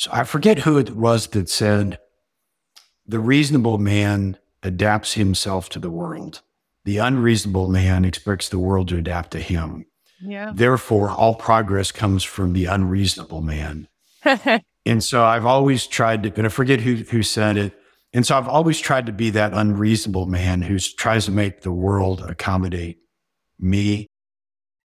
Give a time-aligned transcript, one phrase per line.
[0.00, 1.98] So I forget who it was that said,
[3.06, 6.40] the reasonable man adapts himself to the world.
[6.86, 9.84] The unreasonable man expects the world to adapt to him.
[10.22, 10.52] Yeah.
[10.54, 13.88] Therefore, all progress comes from the unreasonable man.
[14.86, 17.74] and so I've always tried to, and I forget who, who said it.
[18.14, 21.72] And so I've always tried to be that unreasonable man who tries to make the
[21.72, 23.00] world accommodate
[23.58, 24.06] me.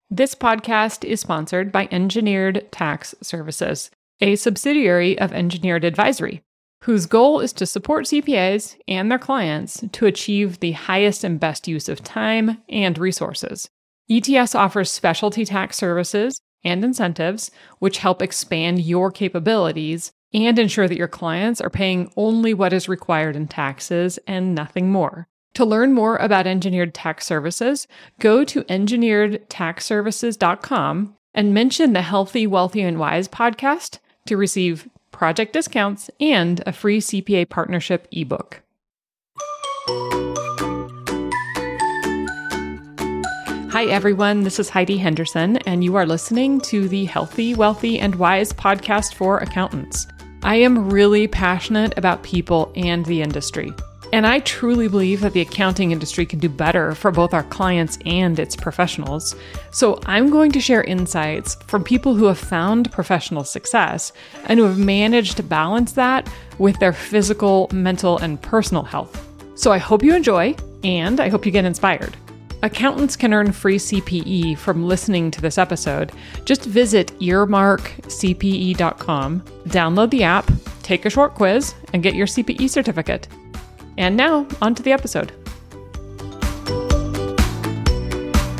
[0.09, 3.91] This podcast is sponsored by Engineered Tax Services,
[4.21, 6.41] a subsidiary of Engineered Advisory,
[6.83, 11.67] whose goal is to support CPAs and their clients to achieve the highest and best
[11.67, 13.69] use of time and resources.
[14.09, 20.97] ETS offers specialty tax services and incentives, which help expand your capabilities and ensure that
[20.97, 25.27] your clients are paying only what is required in taxes and nothing more.
[25.55, 27.87] To learn more about engineered tax services,
[28.19, 36.09] go to engineeredtaxservices.com and mention the Healthy, Wealthy, and Wise podcast to receive project discounts
[36.19, 38.61] and a free CPA partnership ebook.
[43.71, 44.43] Hi, everyone.
[44.43, 49.13] This is Heidi Henderson, and you are listening to the Healthy, Wealthy, and Wise podcast
[49.13, 50.07] for accountants.
[50.43, 53.73] I am really passionate about people and the industry.
[54.13, 57.97] And I truly believe that the accounting industry can do better for both our clients
[58.05, 59.35] and its professionals.
[59.71, 64.13] So I'm going to share insights from people who have found professional success
[64.45, 69.21] and who have managed to balance that with their physical, mental, and personal health.
[69.55, 72.15] So I hope you enjoy and I hope you get inspired.
[72.63, 76.11] Accountants can earn free CPE from listening to this episode.
[76.45, 80.49] Just visit earmarkcpe.com, download the app,
[80.81, 83.27] take a short quiz, and get your CPE certificate.
[83.97, 85.31] And now, on to the episode.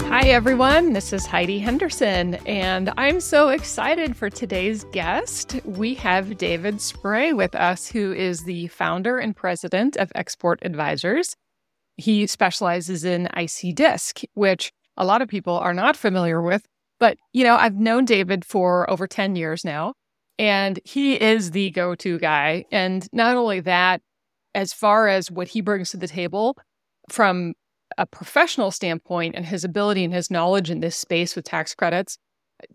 [0.08, 0.94] Hi, everyone.
[0.94, 5.60] This is Heidi Henderson, and I'm so excited for today's guest.
[5.66, 11.36] We have David Spray with us, who is the founder and president of Export Advisors.
[11.98, 16.66] He specializes in IC disc, which a lot of people are not familiar with.
[16.98, 19.96] But, you know, I've known David for over 10 years now,
[20.40, 22.64] and he is the go to guy.
[22.72, 24.02] And not only that,
[24.56, 26.58] as far as what he brings to the table
[27.10, 27.54] from
[27.98, 32.18] a professional standpoint and his ability and his knowledge in this space with tax credits,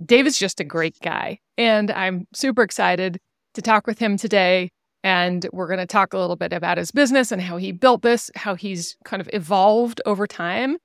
[0.04, 1.38] David's just a great guy.
[1.58, 3.19] And I'm super excited
[3.54, 4.70] to talk with him today
[5.02, 8.02] and we're going to talk a little bit about his business and how he built
[8.02, 10.76] this, how he's kind of evolved over time.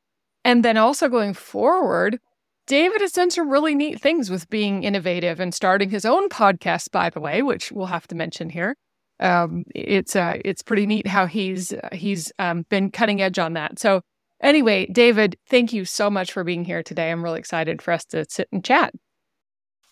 [0.45, 2.19] And then also going forward,
[2.66, 6.91] David has done some really neat things with being innovative and starting his own podcast,
[6.91, 8.75] by the way, which we'll have to mention here.
[9.20, 13.53] Um, it's uh, it's pretty neat how he's uh, he's um, been cutting edge on
[13.53, 13.80] that.
[13.80, 14.02] So
[14.42, 17.12] anyway, David, thank you so much for being here today.
[17.12, 18.94] I'm really excited for us to sit and chat.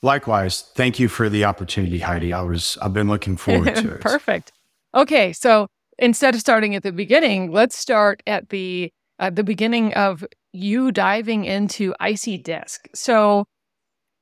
[0.02, 2.34] Likewise, thank you for the opportunity, Heidi.
[2.34, 4.02] I was I've been looking forward to it.
[4.02, 4.52] Perfect.
[4.94, 5.68] Okay, so
[5.98, 10.92] instead of starting at the beginning, let's start at the uh, the beginning of you
[10.92, 12.88] diving into IC Disc.
[12.94, 13.46] So,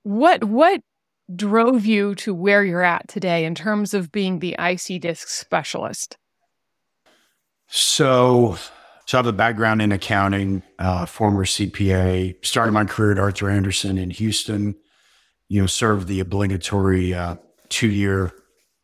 [0.04, 0.82] what what
[1.36, 6.18] drove you to where you're at today in terms of being the IC Disc specialist?
[7.68, 8.58] So,
[9.06, 12.46] so I have a background in accounting, uh, former CPA.
[12.46, 14.76] Started my career at Arthur Andersen in Houston
[15.52, 17.36] you know, served the obligatory uh,
[17.68, 18.32] two year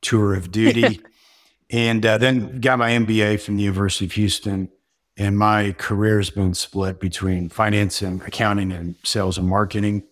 [0.02, 1.00] tour of duty.
[1.72, 4.68] and uh, then got my MBA from the University of Houston.
[5.16, 10.04] And my career has been split between finance and accounting and sales and marketing.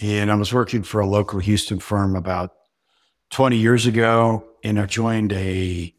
[0.00, 2.52] And I was working for a local Houston firm about
[3.30, 4.44] 20 years ago.
[4.62, 5.94] And I joined a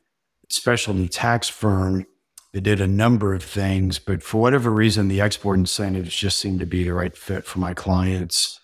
[0.50, 2.06] specialty tax firm
[2.54, 4.00] that did a number of things.
[4.00, 7.60] But for whatever reason, the export incentives just seemed to be the right fit for
[7.60, 8.60] my clients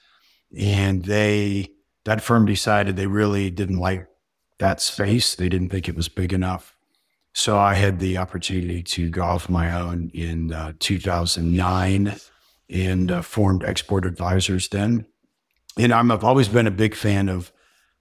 [0.57, 1.72] and they
[2.06, 4.07] that firm decided they really didn't like
[4.59, 5.35] that space.
[5.35, 6.75] They didn't think it was big enough.
[7.34, 12.16] So I had the opportunity to go off my own in uh, 2009
[12.69, 15.07] and uh, formed Export Advisors then.
[15.78, 17.52] And I'm, I've always been a big fan of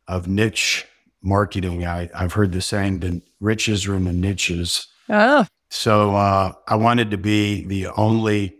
[0.07, 0.87] of niche
[1.23, 1.87] marketing.
[1.87, 4.89] I, I've heard the saying, the riches are in the niches.
[5.09, 5.47] Oh.
[5.71, 8.57] So uh, I wanted to be the only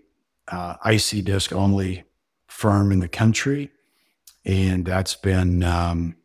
[0.49, 2.05] uh, IC disc only
[2.47, 3.71] firm in the country
[4.44, 6.17] and that's been um,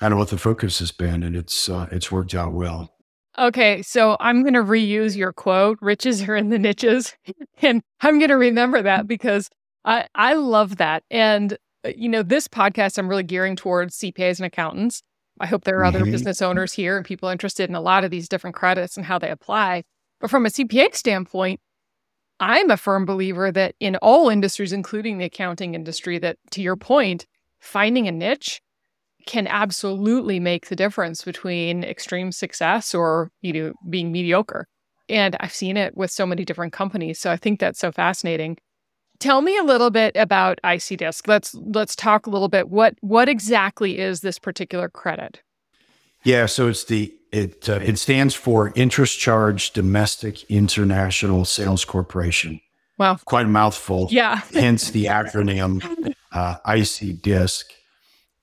[0.00, 2.92] I don't know what the focus has been, and it's uh, it's worked out well.
[3.38, 7.14] Okay, so I'm going to reuse your quote: "Riches are in the niches,"
[7.62, 9.48] and I'm going to remember that because
[9.84, 11.04] I I love that.
[11.10, 11.56] And
[11.96, 15.02] you know, this podcast I'm really gearing towards CPAs and accountants.
[15.40, 16.12] I hope there are other mm-hmm.
[16.12, 19.18] business owners here and people interested in a lot of these different credits and how
[19.18, 19.84] they apply.
[20.20, 21.60] But from a CPA standpoint,
[22.40, 26.76] I'm a firm believer that in all industries, including the accounting industry, that to your
[26.76, 27.26] point,
[27.60, 28.60] finding a niche
[29.26, 34.66] can absolutely make the difference between extreme success or you know being mediocre.
[35.08, 37.20] And I've seen it with so many different companies.
[37.20, 38.58] So I think that's so fascinating.
[39.18, 42.68] Tell me a little bit about IC Let's let's talk a little bit.
[42.68, 45.42] What what exactly is this particular credit?
[46.24, 52.60] Yeah, so it's the it uh, it stands for Interest Charge Domestic International Sales Corporation.
[52.98, 54.08] Wow, quite a mouthful.
[54.10, 57.70] Yeah, hence the acronym uh, IC DISC.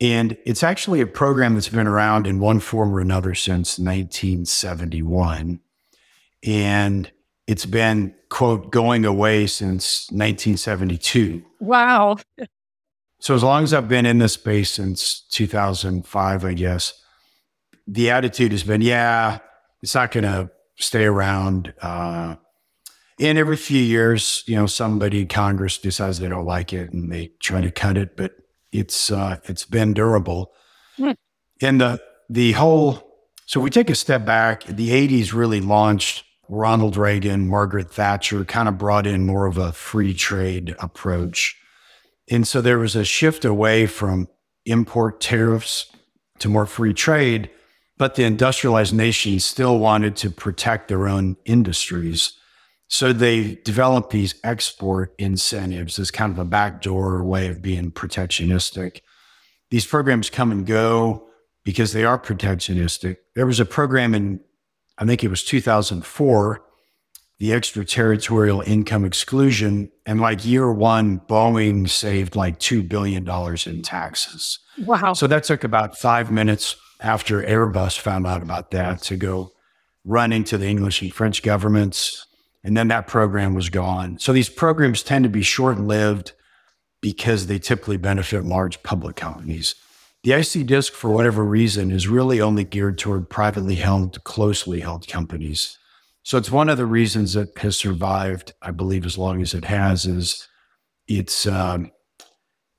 [0.01, 5.61] And it's actually a program that's been around in one form or another since 1971.
[6.45, 7.11] And
[7.47, 11.43] it's been, quote, going away since 1972.
[11.59, 12.17] Wow.
[13.19, 16.93] So, as long as I've been in this space since 2005, I guess,
[17.87, 19.39] the attitude has been, yeah,
[19.81, 21.73] it's not going to stay around.
[21.81, 22.35] Uh,
[23.19, 27.11] and every few years, you know, somebody in Congress decides they don't like it and
[27.11, 28.33] they try to cut it, but
[28.71, 30.51] it's uh, it's been durable.
[30.97, 31.15] Mm.
[31.61, 33.07] And the the whole
[33.45, 34.63] so we take a step back.
[34.63, 39.71] The '80s really launched Ronald Reagan, Margaret Thatcher, kind of brought in more of a
[39.71, 41.57] free trade approach,
[42.29, 44.27] and so there was a shift away from
[44.65, 45.91] import tariffs
[46.39, 47.49] to more free trade.
[47.97, 52.33] But the industrialized nations still wanted to protect their own industries.
[52.87, 59.01] So they developed these export incentives as kind of a backdoor way of being protectionistic.
[59.69, 61.27] These programs come and go
[61.63, 63.17] because they are protectionistic.
[63.35, 64.39] There was a program in,
[64.97, 66.63] I think it was 2004,
[67.39, 69.91] the extraterritorial income exclusion.
[70.05, 73.27] And like year one, Boeing saved like $2 billion
[73.65, 74.59] in taxes.
[74.79, 75.13] Wow.
[75.13, 79.51] So that took about five minutes after Airbus found out about that to go
[80.05, 82.25] run into the English and French governments
[82.63, 84.17] and then that program was gone.
[84.19, 86.31] So these programs tend to be short lived
[87.01, 89.75] because they typically benefit large public companies.
[90.23, 95.07] The IC DISC, for whatever reason, is really only geared toward privately held, closely held
[95.07, 95.77] companies.
[96.23, 99.65] So it's one of the reasons it has survived, I believe, as long as it
[99.65, 100.47] has, is
[101.09, 101.91] it's um,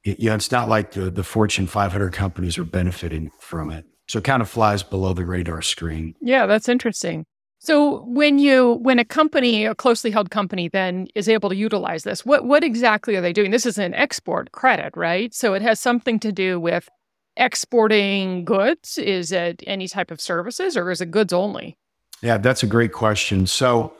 [0.05, 3.85] it, you know, it's not like the, the Fortune 500 companies are benefiting from it.
[4.09, 6.15] So it kind of flies below the radar screen.
[6.23, 7.25] Yeah, that's interesting.
[7.59, 12.05] So when you when a company, a closely held company, then is able to utilize
[12.05, 13.51] this, what what exactly are they doing?
[13.51, 15.35] This is an export credit, right?
[15.35, 16.89] So it has something to do with
[17.37, 18.99] exporting goods.
[18.99, 21.77] Is it any type of services, or is it goods only?
[22.23, 23.47] Yeah, that's a great question.
[23.47, 23.95] So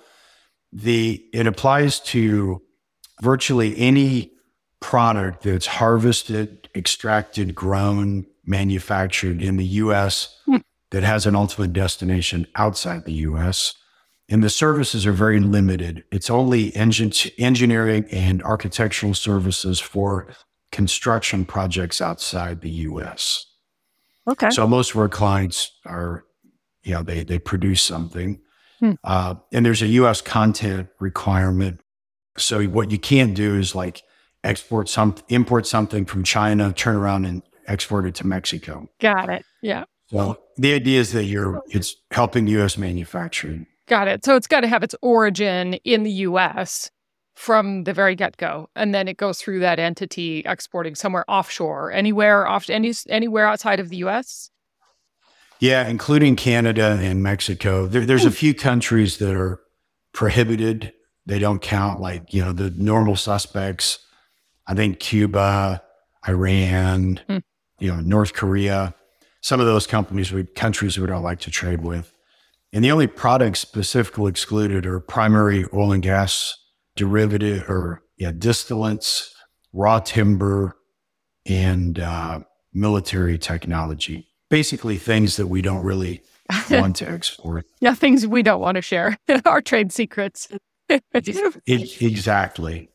[0.73, 2.63] the it applies to
[3.23, 4.33] virtually any
[4.81, 10.41] product that's harvested, extracted, grown, manufactured in the U.S.
[10.45, 10.59] Hmm
[10.95, 13.75] that has an ultimate destination outside the US.
[14.29, 16.05] And the services are very limited.
[16.13, 20.29] It's only engin- engineering and architectural services for
[20.75, 23.47] construction projects outside the US.
[24.29, 24.51] Okay.
[24.51, 26.25] So most of our clients are,
[26.83, 28.41] you know, they, they produce something.
[28.81, 28.95] Hmm.
[29.05, 31.81] Uh, and there's a US content requirement.
[32.37, 34.03] So what you can't do is like
[34.43, 38.89] export some, import something from China, turn around and export it to Mexico.
[39.01, 39.45] Got it.
[39.63, 39.85] Yeah.
[40.11, 42.77] Well, the idea is that you're it's helping U.S.
[42.77, 43.67] manufacturing.
[43.87, 44.25] Got it.
[44.25, 46.91] So it's got to have its origin in the U.S.
[47.35, 51.93] from the very get go, and then it goes through that entity exporting somewhere offshore,
[51.93, 54.51] anywhere off any anywhere outside of the U.S.
[55.61, 57.87] Yeah, including Canada and Mexico.
[57.87, 58.35] There, there's a hmm.
[58.35, 59.61] few countries that are
[60.13, 60.93] prohibited.
[61.27, 63.99] They don't count like you know the normal suspects.
[64.67, 65.83] I think Cuba,
[66.27, 67.43] Iran, mm.
[67.79, 68.95] you know North Korea
[69.45, 72.15] some of those companies would countries we don't like to trade with.
[72.73, 76.57] And the only products specifically excluded are primary oil and gas
[76.97, 79.31] derivative or yeah, distillates,
[79.73, 80.77] raw timber,
[81.47, 82.41] and uh,
[82.73, 84.29] military technology.
[84.51, 86.23] Basically, things that we don't really
[86.71, 87.67] want to export.
[87.81, 89.19] Yeah, things we don't want to share.
[89.45, 90.49] Our trade secrets.
[91.15, 92.91] exactly.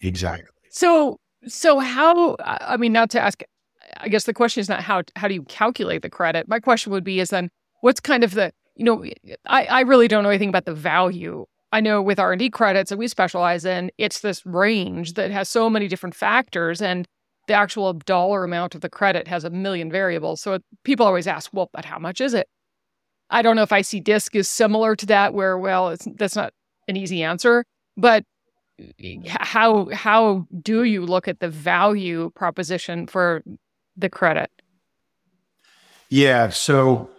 [0.00, 0.48] Exactly.
[0.70, 2.36] So, so how?
[2.40, 3.42] I mean, not to ask
[3.96, 6.48] I guess the question is not how how do you calculate the credit.
[6.48, 9.04] My question would be is then what's kind of the you know
[9.46, 11.46] I I really don't know anything about the value.
[11.72, 15.30] I know with R and D credits that we specialize in, it's this range that
[15.30, 17.06] has so many different factors, and
[17.46, 20.40] the actual dollar amount of the credit has a million variables.
[20.40, 22.48] So it, people always ask, well, but how much is it?
[23.30, 26.52] I don't know if IC DISC is similar to that, where well, it's that's not
[26.86, 27.64] an easy answer,
[27.96, 28.24] but
[28.80, 29.26] mm-hmm.
[29.26, 33.42] how how do you look at the value proposition for
[33.96, 34.50] the credit?
[36.08, 36.48] Yeah.
[36.48, 37.10] So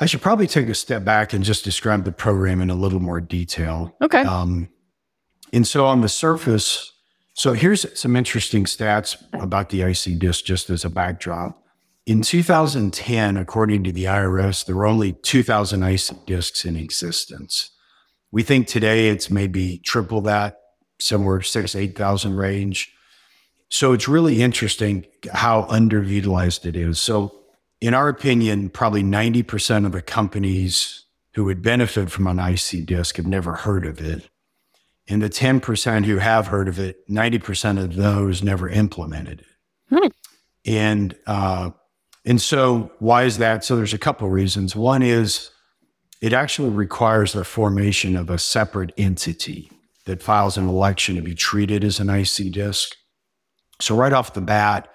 [0.00, 3.00] I should probably take a step back and just describe the program in a little
[3.00, 3.94] more detail.
[4.00, 4.22] Okay.
[4.22, 4.70] Um,
[5.52, 6.92] and so on the surface,
[7.34, 11.62] so here's some interesting stats about the IC disc just as a backdrop.
[12.06, 17.70] in 2010, according to the IRS, there were only 2,000 IC discs in existence.
[18.32, 20.60] We think today it's maybe triple that,
[20.98, 22.92] somewhere six, 8,000 range.
[23.68, 26.98] So it's really interesting how underutilized it is.
[26.98, 27.39] So,
[27.80, 33.16] in our opinion, probably 90% of the companies who would benefit from an IC disc
[33.16, 34.28] have never heard of it.
[35.08, 39.46] And the 10% who have heard of it, 90% of those never implemented it.
[39.88, 40.08] Hmm.
[40.66, 41.70] And uh,
[42.24, 43.64] and so why is that?
[43.64, 44.76] So there's a couple of reasons.
[44.76, 45.50] One is
[46.20, 49.70] it actually requires the formation of a separate entity
[50.04, 52.94] that files an election to be treated as an IC disc.
[53.80, 54.88] So right off the bat,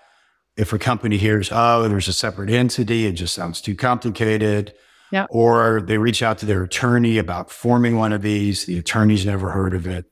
[0.57, 4.74] if a company hears, oh, there's a separate entity, it just sounds too complicated.
[5.12, 5.27] Yeah.
[5.29, 8.65] Or they reach out to their attorney about forming one of these.
[8.65, 10.05] The attorney's never heard of it.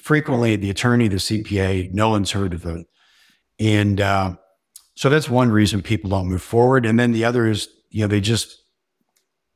[0.00, 2.86] Frequently, the attorney, the CPA, no one's heard of it.
[3.58, 4.36] And uh,
[4.94, 6.86] so that's one reason people don't move forward.
[6.86, 8.62] And then the other is, you know, they just,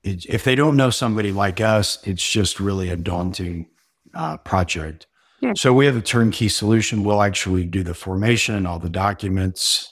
[0.02, 3.68] it, if they don't know somebody like us, it's just really a daunting
[4.14, 5.06] uh, project.
[5.40, 5.52] Yeah.
[5.56, 7.02] So we have a turnkey solution.
[7.02, 9.91] We'll actually do the formation, all the documents,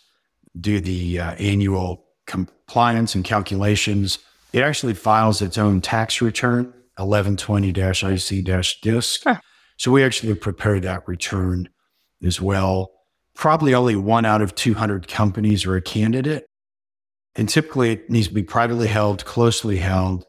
[0.58, 4.18] do the uh, annual compliance and calculations.
[4.52, 9.22] It actually files its own tax return, 1120-IC-DISC.
[9.24, 9.40] Huh.
[9.76, 11.68] So we actually prepare that return
[12.22, 12.92] as well
[13.40, 16.44] probably only one out of 200 companies are a candidate.
[17.34, 20.26] And typically it needs to be privately held, closely held,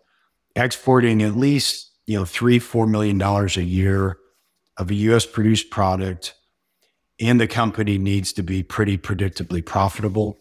[0.55, 4.17] exporting at least, you know, three, four million dollars a year
[4.77, 6.33] of a US produced product.
[7.21, 10.39] And the company needs to be pretty predictably profitable.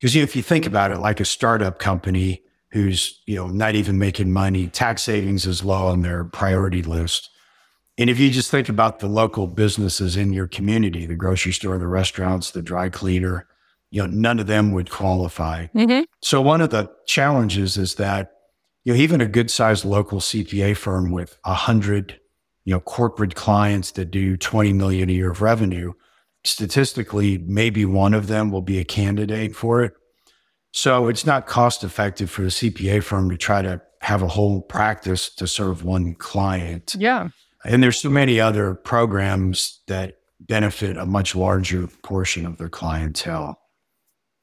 [0.00, 3.48] Because you know, if you think about it, like a startup company who's, you know,
[3.48, 7.30] not even making money, tax savings is low on their priority list.
[7.98, 11.78] And if you just think about the local businesses in your community, the grocery store,
[11.78, 13.46] the restaurants, the dry cleaner,
[13.90, 15.68] you know, none of them would qualify.
[15.68, 16.02] Mm-hmm.
[16.20, 18.32] So one of the challenges is that,
[18.84, 22.20] you know, even a good sized local CPA firm with a hundred,
[22.66, 25.92] you know, corporate clients that do 20 million a year of revenue,
[26.44, 29.94] statistically, maybe one of them will be a candidate for it.
[30.72, 34.60] So it's not cost effective for the CPA firm to try to have a whole
[34.60, 36.96] practice to serve one client.
[36.98, 37.28] Yeah.
[37.64, 43.58] And there's so many other programs that benefit a much larger portion of their clientele.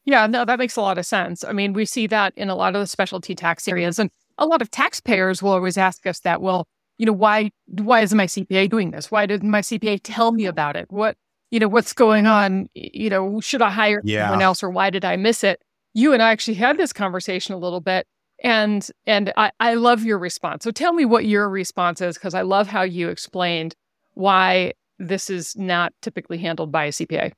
[0.05, 1.43] Yeah, no, that makes a lot of sense.
[1.43, 4.45] I mean, we see that in a lot of the specialty tax areas, and a
[4.45, 6.41] lot of taxpayers will always ask us that.
[6.41, 9.11] Well, you know, why why is my CPA doing this?
[9.11, 10.91] Why didn't my CPA tell me about it?
[10.91, 11.17] What
[11.51, 12.67] you know, what's going on?
[12.73, 14.23] You know, should I hire yeah.
[14.25, 15.61] someone else, or why did I miss it?
[15.93, 18.07] You and I actually had this conversation a little bit,
[18.43, 20.63] and and I, I love your response.
[20.63, 23.75] So tell me what your response is, because I love how you explained
[24.13, 27.33] why this is not typically handled by a CPA.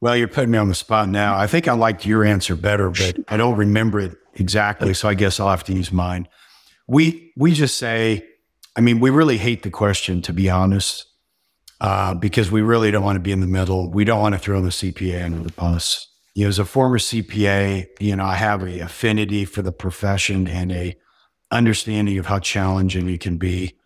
[0.00, 1.36] Well, you're putting me on the spot now.
[1.36, 4.92] I think I liked your answer better, but I don't remember it exactly.
[4.92, 6.28] So I guess I'll have to use mine.
[6.86, 8.26] We we just say,
[8.76, 11.06] I mean, we really hate the question to be honest,
[11.80, 13.90] uh, because we really don't want to be in the middle.
[13.90, 16.06] We don't want to throw the CPA under the bus
[16.36, 20.46] you know, as a former CPA, you know, I have a affinity for the profession
[20.46, 20.94] and a
[21.50, 23.78] understanding of how challenging it can be.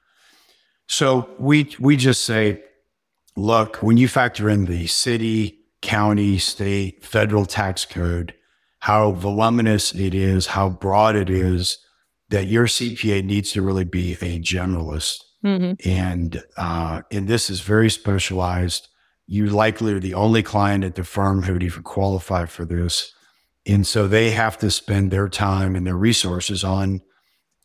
[0.89, 2.61] So we we just say,
[3.37, 8.35] look, when you factor in the city, county, state, federal tax code,
[8.81, 11.79] how voluminous it is, how broad it is,
[12.31, 15.23] that your CPA needs to really be a generalist.
[15.45, 15.89] Mm-hmm.
[15.89, 18.89] And uh, and this is very specialized
[19.31, 23.15] you likely are the only client at the firm who would even qualify for this.
[23.65, 27.01] And so they have to spend their time and their resources on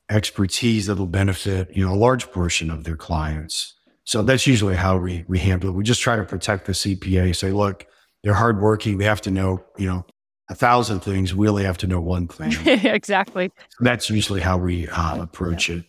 [0.08, 3.74] expertise that'll benefit, you know, a large portion of their clients.
[4.04, 5.74] So that's usually how we, we handle it.
[5.74, 7.88] We just try to protect the CPA, say, look,
[8.24, 9.00] they're hardworking.
[9.00, 10.06] They have to know, you know,
[10.50, 11.34] a thousand things.
[11.34, 12.54] We only have to know one thing.
[12.86, 13.52] exactly.
[13.70, 15.78] So that's usually how we uh, approach yeah.
[15.78, 15.86] it.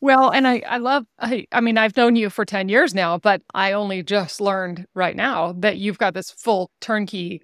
[0.00, 3.18] Well, and I, I love, I, I mean, I've known you for 10 years now,
[3.18, 7.42] but I only just learned right now that you've got this full turnkey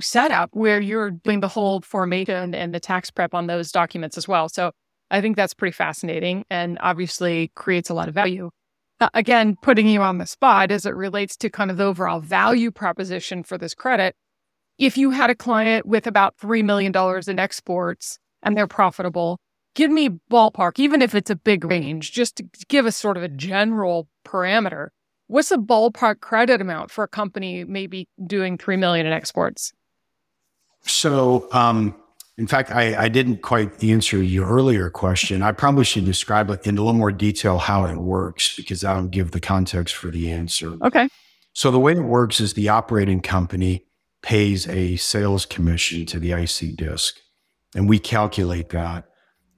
[0.00, 4.26] setup where you're doing the whole formation and the tax prep on those documents as
[4.26, 4.48] well.
[4.48, 4.72] So
[5.10, 8.50] I think that's pretty fascinating and obviously creates a lot of value.
[9.00, 12.20] Uh, again, putting you on the spot as it relates to kind of the overall
[12.20, 14.16] value proposition for this credit.
[14.78, 16.92] If you had a client with about $3 million
[17.28, 19.38] in exports and they're profitable,
[19.74, 23.22] give me ballpark, even if it's a big range, just to give us sort of
[23.22, 24.88] a general parameter.
[25.28, 29.72] What's the ballpark credit amount for a company maybe doing three million in exports?
[30.82, 31.94] So, um,
[32.36, 35.42] in fact, I, I, didn't quite answer your earlier question.
[35.42, 39.04] I probably should describe it in a little more detail how it works because that'll
[39.04, 40.76] give the context for the answer.
[40.82, 41.08] Okay.
[41.52, 43.86] So the way it works is the operating company
[44.22, 47.16] pays a sales commission to the IC disc.
[47.74, 49.06] And we calculate that.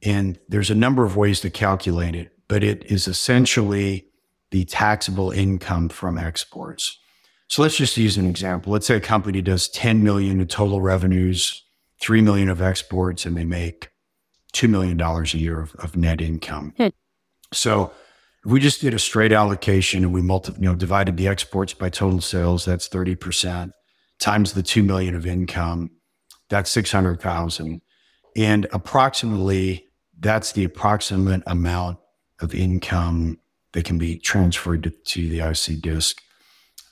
[0.02, 4.06] And there's a number of ways to calculate it, but it is essentially
[4.50, 6.98] the taxable income from exports.
[7.48, 8.72] So let's just use an example.
[8.72, 11.62] Let's say a company does 10 million in total revenues,
[12.00, 13.90] 3 million of exports, and they make
[14.54, 16.74] $2 million a year of, of net income.
[16.76, 16.88] Hmm.
[17.52, 17.92] So
[18.44, 21.74] if we just did a straight allocation and we multi, you know, divided the exports
[21.74, 23.72] by total sales, that's 30%
[24.18, 25.90] times the 2 million of income,
[26.48, 27.80] that's 600,000.
[28.36, 31.98] And approximately that's the approximate amount
[32.40, 33.38] of income
[33.72, 36.20] that can be transferred to, to the IC disc.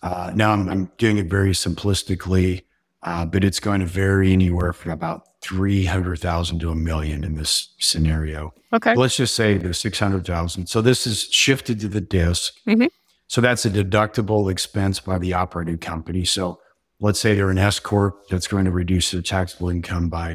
[0.03, 2.63] Uh, now I'm, I'm, doing it very simplistically,
[3.05, 7.69] uh, but it's going to vary anywhere from about 300,000 to a million in this
[7.79, 8.53] scenario.
[8.73, 8.95] Okay.
[8.95, 10.67] Let's just say there's 600,000.
[10.67, 12.55] So this is shifted to the disc.
[12.67, 12.87] Mm-hmm.
[13.29, 16.25] So that's a deductible expense by the operating company.
[16.25, 16.61] So
[17.03, 20.31] let's say they're an S corp that's going to reduce their taxable income by,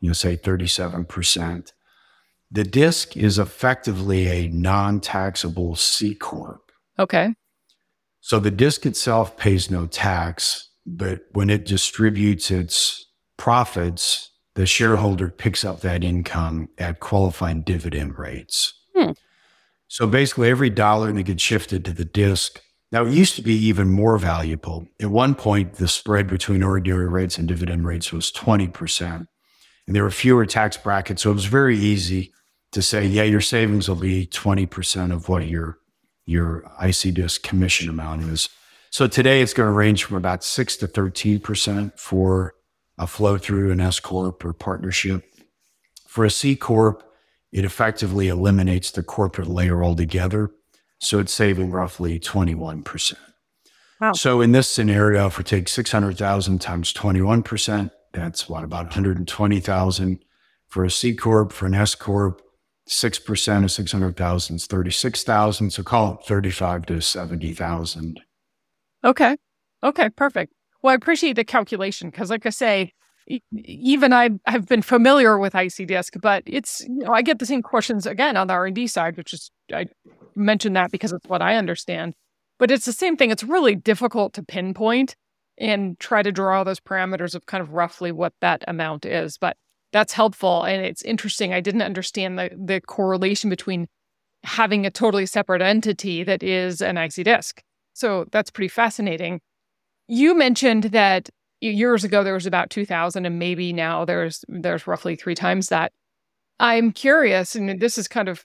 [0.00, 1.72] you know, say 37%.
[2.50, 6.70] The disc is effectively a non-taxable C corp.
[6.98, 7.34] Okay.
[8.20, 13.06] So the disc itself pays no tax, but when it distributes its
[13.38, 18.74] profits, the shareholder picks up that income at qualifying dividend rates.
[18.94, 19.12] Hmm.
[19.88, 22.60] So basically, every dollar that gets shifted to the disc.
[22.92, 24.88] Now, it used to be even more valuable.
[25.00, 29.26] At one point, the spread between ordinary rates and dividend rates was 20%.
[29.86, 31.22] And there were fewer tax brackets.
[31.22, 32.32] So it was very easy
[32.72, 35.78] to say, yeah, your savings will be 20% of what your,
[36.26, 38.48] your IC disc commission amount is.
[38.90, 42.54] So today it's going to range from about 6 to 13% for
[42.98, 45.24] a flow through an S corp or partnership.
[46.06, 47.04] For a C corp,
[47.52, 50.50] it effectively eliminates the corporate layer altogether.
[51.00, 53.14] So it's saving roughly 21%.
[54.00, 54.12] Wow.
[54.12, 60.24] So in this scenario, if we take 600,000 times 21%, that's what, about 120,000
[60.68, 62.42] for a C corp, for an S corp,
[62.88, 65.70] 6% of 600,000 is 36,000.
[65.70, 68.20] So call it 35 to 70,000.
[69.04, 69.36] Okay.
[69.82, 70.08] Okay.
[70.10, 70.52] Perfect.
[70.82, 72.92] Well, I appreciate the calculation because, like I say,
[73.52, 77.46] even I have been familiar with IC Disc, but it's you know I get the
[77.46, 79.86] same questions again on the R and D side, which is I
[80.34, 82.14] mentioned that because it's what I understand.
[82.58, 83.30] But it's the same thing.
[83.30, 85.14] It's really difficult to pinpoint
[85.58, 89.38] and try to draw those parameters of kind of roughly what that amount is.
[89.38, 89.56] But
[89.92, 91.52] that's helpful and it's interesting.
[91.52, 93.86] I didn't understand the the correlation between
[94.44, 97.62] having a totally separate entity that is an IC disc.
[97.92, 99.40] So that's pretty fascinating.
[100.08, 101.28] You mentioned that
[101.60, 105.92] years ago there was about 2000 and maybe now there's there's roughly three times that.
[106.58, 108.44] I'm curious and this is kind of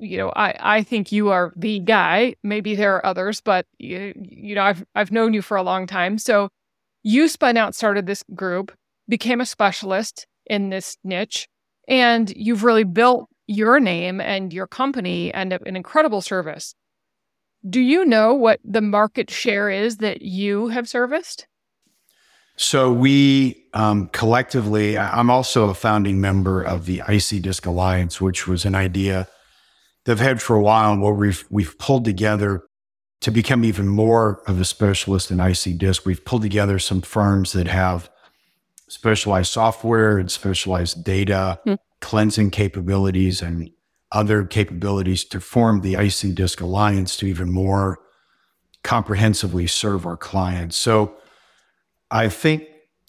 [0.00, 2.34] you know, I, I think you are the guy.
[2.42, 5.86] Maybe there are others, but you, you know, I've I've known you for a long
[5.86, 6.18] time.
[6.18, 6.48] So
[7.02, 8.72] you spun out, started this group,
[9.08, 11.48] became a specialist in this niche,
[11.86, 16.74] and you've really built your name and your company and an incredible service.
[17.68, 21.46] Do you know what the market share is that you have serviced?
[22.62, 28.46] So we um, collectively, I'm also a founding member of the IC Disc Alliance, which
[28.46, 29.28] was an idea
[30.04, 32.64] they've had for a while, and where we've we've pulled together
[33.22, 36.04] to become even more of a specialist in IC Disc.
[36.04, 38.10] We've pulled together some firms that have
[38.88, 41.76] specialized software and specialized data mm-hmm.
[42.02, 43.70] cleansing capabilities and
[44.12, 48.00] other capabilities to form the IC Disc Alliance to even more
[48.82, 50.76] comprehensively serve our clients.
[50.76, 51.16] So
[52.10, 52.66] I think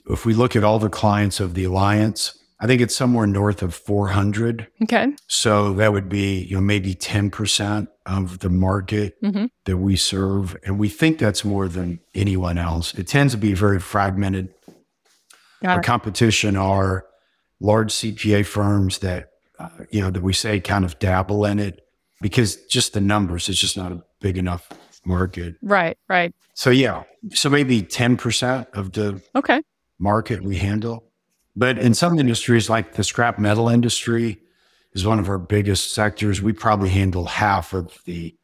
[0.10, 3.64] if we look at all the clients of the Alliance, I think it's somewhere north
[3.64, 4.68] of 400.
[4.84, 5.14] Okay.
[5.28, 9.46] So that would be, you know, maybe 10% of the market mm-hmm.
[9.66, 10.56] that we serve.
[10.64, 12.94] And we think that's more than anyone else.
[12.94, 14.54] It tends to be very fragmented.
[15.64, 15.86] Got Our it.
[15.86, 17.06] competition are
[17.60, 21.86] large CPA firms that uh, you know, that we say kind of dabble in it
[22.20, 24.68] because just the numbers, it's just not a big enough
[25.06, 25.56] market.
[25.62, 26.34] Right, right.
[26.54, 29.62] So yeah, so maybe 10% of the okay
[30.00, 31.04] market we handle.
[31.56, 34.40] But in some industries like the scrap metal industry
[34.94, 36.42] is one of our biggest sectors.
[36.42, 38.36] We probably handle half of the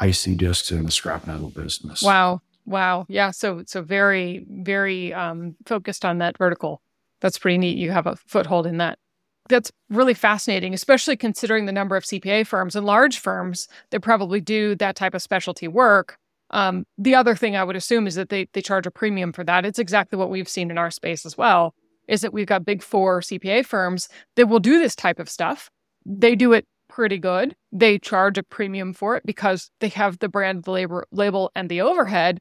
[0.00, 2.02] IC discs in the scrap metal business.
[2.02, 2.42] Wow.
[2.66, 3.06] Wow.
[3.08, 3.30] Yeah.
[3.30, 6.82] So so very, very um, focused on that vertical.
[7.20, 7.78] That's pretty neat.
[7.78, 8.98] You have a foothold in that
[9.48, 14.40] that's really fascinating, especially considering the number of CPA firms and large firms that probably
[14.40, 16.18] do that type of specialty work.
[16.50, 19.44] Um, the other thing I would assume is that they they charge a premium for
[19.44, 19.66] that.
[19.66, 21.74] It's exactly what we've seen in our space as well.
[22.06, 25.70] Is that we've got big four CPA firms that will do this type of stuff.
[26.06, 27.54] They do it pretty good.
[27.70, 31.68] They charge a premium for it because they have the brand the labor, label and
[31.68, 32.38] the overhead.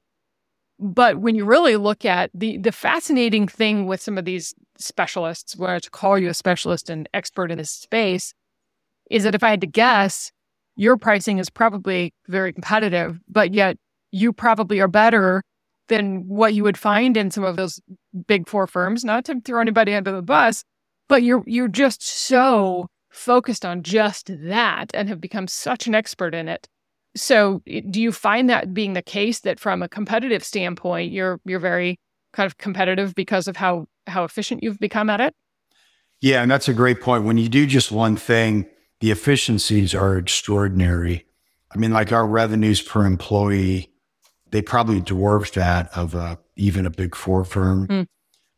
[0.80, 5.56] But when you really look at the the fascinating thing with some of these specialists,
[5.56, 8.34] where to call you a specialist and expert in this space,
[9.10, 10.32] is that if I had to guess,
[10.76, 13.78] your pricing is probably very competitive, but yet
[14.12, 15.42] you probably are better
[15.88, 17.80] than what you would find in some of those
[18.28, 19.04] big four firms.
[19.04, 20.64] Not to throw anybody under the bus,
[21.08, 26.36] but you're you're just so focused on just that and have become such an expert
[26.36, 26.68] in it.
[27.16, 31.60] So, do you find that being the case that from a competitive standpoint, you're you're
[31.60, 32.00] very
[32.34, 35.36] kind of competitive because of how how efficient you've become at it?
[36.22, 37.26] Yeah, and that's a great point.
[37.26, 38.66] When you do just one thing,
[39.02, 41.26] the efficiencies are extraordinary.
[41.72, 43.92] I mean, like our revenues per employee,
[44.52, 48.08] they probably dwarf that of a, even a big four firm mm.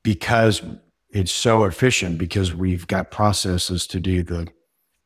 [0.04, 0.62] because
[1.10, 4.48] it's so efficient because we've got processes to do the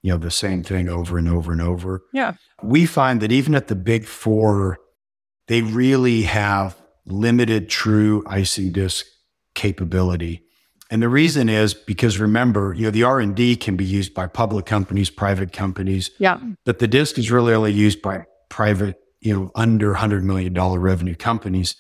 [0.02, 3.56] you know the same thing over and over and over yeah we find that even
[3.56, 4.78] at the big four
[5.48, 9.06] they really have limited true ic disc
[9.56, 10.44] capability.
[10.90, 14.66] And the reason is because remember you know the r&d can be used by public
[14.66, 16.12] companies private companies.
[16.20, 16.40] Yeah.
[16.66, 20.80] But the disc is really only used by private you know under 100 million dollar
[20.80, 21.76] revenue companies.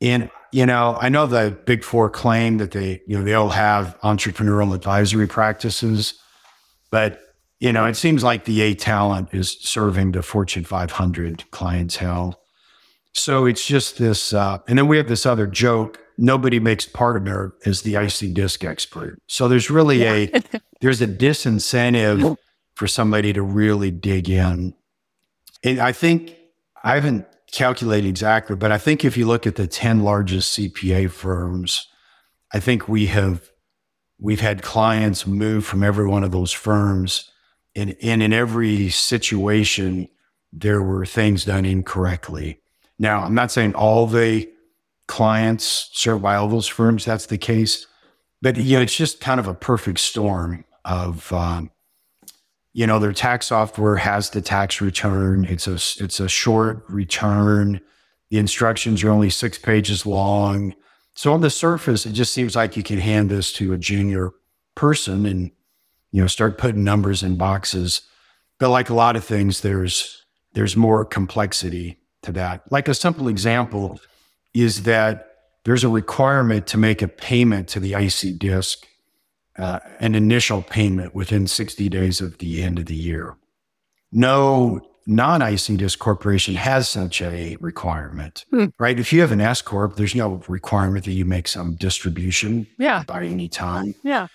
[0.00, 3.50] And you know, I know the big four claim that they, you know, they all
[3.50, 6.14] have entrepreneurial advisory practices,
[6.90, 7.20] but
[7.60, 12.39] you know, it seems like the A talent is serving the Fortune 500 clientele.
[13.14, 15.98] So it's just this, uh, and then we have this other joke.
[16.16, 19.18] Nobody makes partner as the IC disc expert.
[19.26, 20.12] So there's really yeah.
[20.12, 22.36] a there's a disincentive
[22.74, 24.74] for somebody to really dig in.
[25.62, 26.36] And I think
[26.82, 31.10] I haven't calculated exactly, but I think if you look at the 10 largest CPA
[31.10, 31.88] firms,
[32.52, 33.50] I think we have
[34.18, 37.30] we've had clients move from every one of those firms
[37.74, 40.08] and, and in every situation
[40.52, 42.59] there were things done incorrectly.
[43.00, 44.46] Now, I'm not saying all the
[45.08, 47.86] clients served by all those firms that's the case,
[48.42, 51.70] but you know, it's just kind of a perfect storm of um,
[52.74, 55.46] you know their tax software has the tax return.
[55.46, 57.80] It's a it's a short return.
[58.28, 60.74] The instructions are only six pages long.
[61.14, 64.30] So on the surface it just seems like you can hand this to a junior
[64.74, 65.50] person and
[66.12, 68.02] you know start putting numbers in boxes.
[68.58, 73.28] But like a lot of things there's there's more complexity to that like a simple
[73.28, 74.00] example
[74.54, 75.26] is that
[75.64, 78.86] there's a requirement to make a payment to the ic disc
[79.60, 83.36] uh, an initial payment within 60 days of the end of the year.
[84.10, 88.66] No non IC DISC corporation has such a requirement, hmm.
[88.78, 88.98] right?
[88.98, 93.04] If you have an S Corp, there's no requirement that you make some distribution yeah.
[93.06, 93.94] by any time.
[94.02, 94.28] Yeah.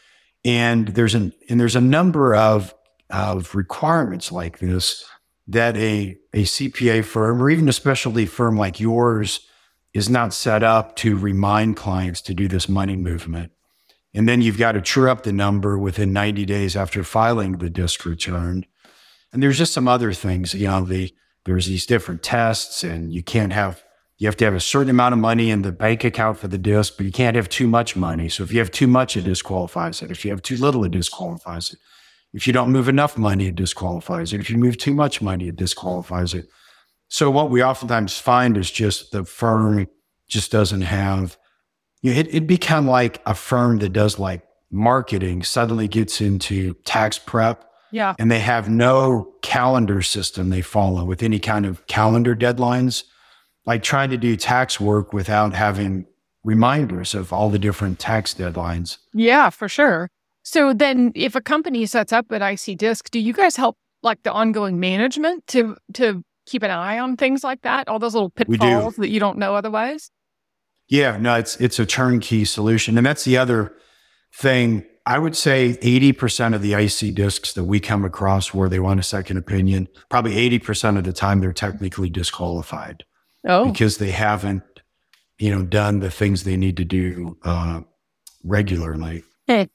[0.43, 2.75] And there's an and there's a number of
[3.09, 5.03] of requirements like this
[5.47, 9.47] that a, a CPA firm or even a specialty firm like yours
[9.93, 13.51] is not set up to remind clients to do this money movement.
[14.13, 17.69] And then you've got to true up the number within 90 days after filing the
[17.69, 18.65] disc return.
[19.31, 23.21] And there's just some other things, you know, the, there's these different tests and you
[23.21, 23.83] can't have,
[24.17, 26.57] you have to have a certain amount of money in the bank account for the
[26.57, 28.29] disc, but you can't have too much money.
[28.29, 30.11] So if you have too much, it disqualifies it.
[30.11, 31.79] If you have too little, it disqualifies it.
[32.35, 34.41] If you don't move enough money, it disqualifies it.
[34.41, 36.49] If you move too much money, it disqualifies it.
[37.07, 39.87] So what we oftentimes find is just the firm
[40.27, 41.37] just doesn't have
[42.01, 46.75] you know, it, it'd become like a firm that does like marketing suddenly gets into
[46.85, 47.67] tax prep.
[47.91, 48.13] Yeah.
[48.19, 53.05] And they have no calendar system they follow with any kind of calendar deadlines,
[53.65, 56.05] like trying to do tax work without having
[56.43, 58.97] reminders of all the different tax deadlines.
[59.13, 60.11] Yeah, for sure.
[60.45, 64.21] So then if a company sets up an IC disc, do you guys help like
[64.21, 67.89] the ongoing management to to keep an eye on things like that?
[67.89, 70.11] All those little pitfalls that you don't know otherwise?
[70.87, 73.73] Yeah, no, it's it's a turnkey solution, and that's the other
[74.33, 74.85] thing.
[75.07, 78.99] I would say 80% of the IC discs that we come across where they want
[78.99, 83.03] a second opinion, probably 80% of the time they're technically disqualified.
[83.47, 83.71] Oh.
[83.71, 84.63] Because they haven't,
[85.37, 87.81] you know, done the things they need to do uh,
[88.43, 89.23] regularly.
[89.45, 89.67] Hey,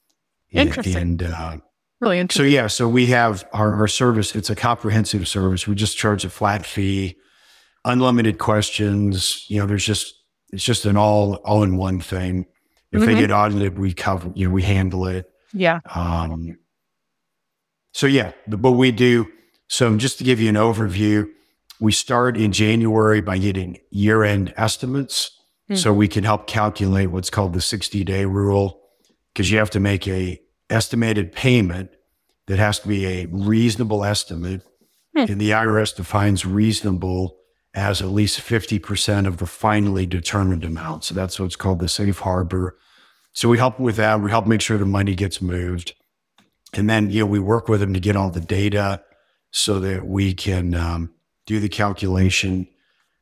[0.53, 0.97] interesting.
[0.97, 1.57] And, uh,
[2.01, 2.45] really interesting.
[2.45, 4.35] So yeah, so we have our, our service.
[4.35, 5.67] It's a comprehensive service.
[5.67, 7.17] We just charge a flat fee,
[7.85, 9.45] unlimited questions.
[9.49, 10.15] You know, there's just
[10.53, 12.47] it's just an all all in one thing.
[12.93, 13.13] If mm-hmm.
[13.13, 15.31] they get audited, we cover, you know, we handle it.
[15.53, 15.81] Yeah.
[15.95, 16.59] Um,
[17.93, 19.29] so yeah, but we do.
[19.69, 21.29] So just to give you an overview,
[21.81, 25.31] we start in January by getting year end estimates.
[25.71, 25.77] Mm-hmm.
[25.77, 28.80] So we can help calculate what's called the 60 day rule
[29.33, 31.91] because you have to make a estimated payment
[32.47, 34.63] that has to be a reasonable estimate.
[35.17, 35.33] Mm-hmm.
[35.33, 37.37] And the IRS defines reasonable
[37.75, 41.05] as at least 50% of the finally determined amount.
[41.05, 42.77] So that's what's called the safe harbor.
[43.33, 44.21] So we help with that.
[44.21, 45.95] We help make sure the money gets moved.
[46.75, 49.03] And then, you know, we work with them to get all the data
[49.51, 51.13] so that we can um,
[51.47, 52.69] do the calculation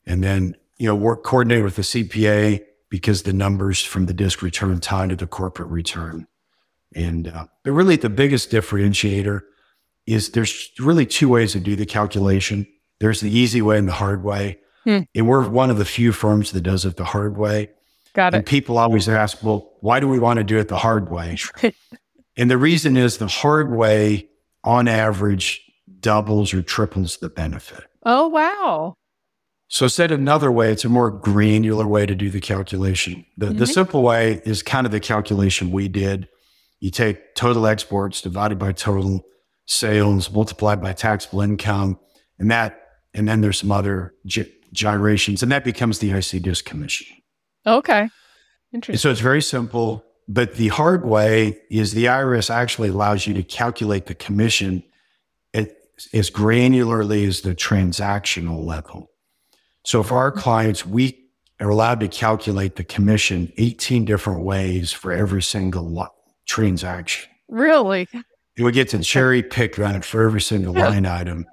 [0.07, 4.43] and then, you know, work, coordinate with the CPA because the numbers from the DISC
[4.43, 6.27] return tie to the corporate return.
[6.95, 9.43] And, uh, but really the biggest differentiator
[10.07, 12.67] is there's really two ways to do the calculation.
[12.99, 14.59] There's the easy way and the hard way.
[14.85, 15.01] Hmm.
[15.15, 17.71] And we're one of the few firms that does it the hard way.
[18.15, 18.39] Got it.
[18.39, 21.37] And people always ask, well, why do we want to do it the hard way?
[22.37, 24.29] and the reason is the hard way,
[24.65, 25.63] on average,
[26.01, 27.85] doubles or triples the benefit.
[28.05, 28.97] Oh, wow.
[29.69, 33.27] So, said another way, it's a more granular way to do the calculation.
[33.37, 33.59] The, mm-hmm.
[33.59, 36.29] the simple way is kind of the calculation we did.
[36.81, 39.27] You take total exports divided by total
[39.67, 41.99] sales multiplied by taxable income,
[42.39, 42.81] and that,
[43.13, 47.07] and then there's some other gy- gyrations, and that becomes the IC disc commission.
[47.67, 48.09] Okay.
[48.73, 48.99] Interesting.
[48.99, 50.05] So it's very simple.
[50.29, 54.83] But the hard way is the IRS actually allows you to calculate the commission
[55.55, 55.75] at,
[56.13, 59.11] as granularly as the transactional level.
[59.89, 61.19] So for our clients, we
[61.61, 66.13] are allowed to calculate the commission 18 different ways for every single lo-
[66.45, 67.31] transaction.
[67.49, 68.07] Really?
[68.13, 71.47] And we get to cherry pick on it for every single line item.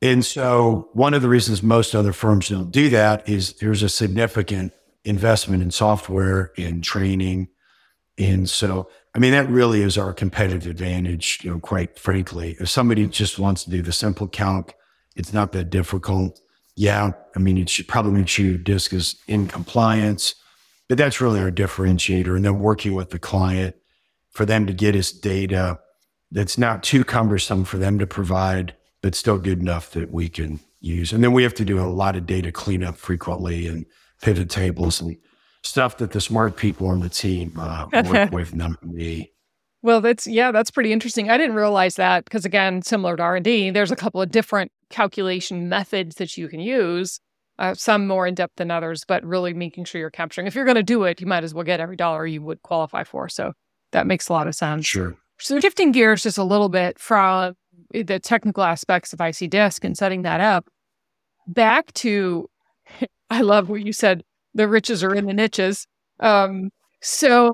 [0.00, 3.90] And so one of the reasons most other firms don't do that is there's a
[3.90, 4.72] significant
[5.04, 7.48] investment in software, in training.
[8.16, 12.56] And so, I mean, that really is our competitive advantage, you know, quite frankly.
[12.60, 14.74] If somebody just wants to do the simple calc,
[15.16, 16.40] it's not that difficult.
[16.78, 20.36] Yeah, I mean, it should probably make sure your disc is in compliance,
[20.88, 22.36] but that's really our differentiator.
[22.36, 23.74] And then working with the client
[24.30, 25.80] for them to get us data
[26.30, 30.60] that's not too cumbersome for them to provide, but still good enough that we can
[30.78, 31.12] use.
[31.12, 33.84] And then we have to do a lot of data cleanup frequently and
[34.22, 35.16] pivot tables and
[35.64, 39.32] stuff that the smart people on the team uh, work with, not me.
[39.82, 41.28] Well, that's yeah, that's pretty interesting.
[41.28, 44.30] I didn't realize that because again, similar to R and D, there's a couple of
[44.30, 47.20] different calculation methods that you can use.
[47.58, 50.46] Uh, some more in depth than others, but really making sure you're capturing.
[50.46, 52.62] If you're going to do it, you might as well get every dollar you would
[52.62, 53.28] qualify for.
[53.28, 53.52] So
[53.90, 54.86] that makes a lot of sense.
[54.86, 55.16] Sure.
[55.40, 57.54] So shifting gears just a little bit from
[57.90, 60.68] the technical aspects of IC Disc and setting that up,
[61.48, 62.48] back to
[63.30, 64.24] I love what you said.
[64.54, 65.86] The riches are in the niches.
[66.20, 66.70] Um,
[67.00, 67.52] so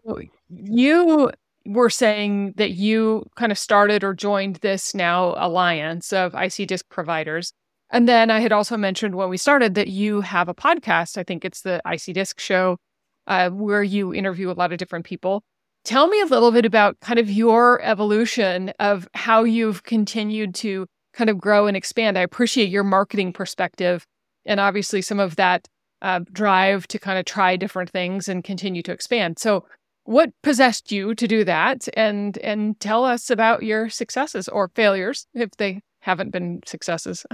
[0.48, 1.30] you
[1.66, 6.88] were saying that you kind of started or joined this now alliance of IC disc
[6.88, 7.52] providers.
[7.90, 11.16] And then I had also mentioned when we started that you have a podcast.
[11.16, 12.78] I think it's the IC disc show
[13.26, 15.42] uh, where you interview a lot of different people.
[15.84, 20.86] Tell me a little bit about kind of your evolution of how you've continued to
[21.12, 22.18] kind of grow and expand.
[22.18, 24.06] I appreciate your marketing perspective
[24.46, 25.68] and obviously some of that
[26.02, 29.38] uh, drive to kind of try different things and continue to expand.
[29.38, 29.64] So,
[30.04, 31.88] what possessed you to do that?
[31.96, 37.26] And and tell us about your successes or failures if they haven't been successes.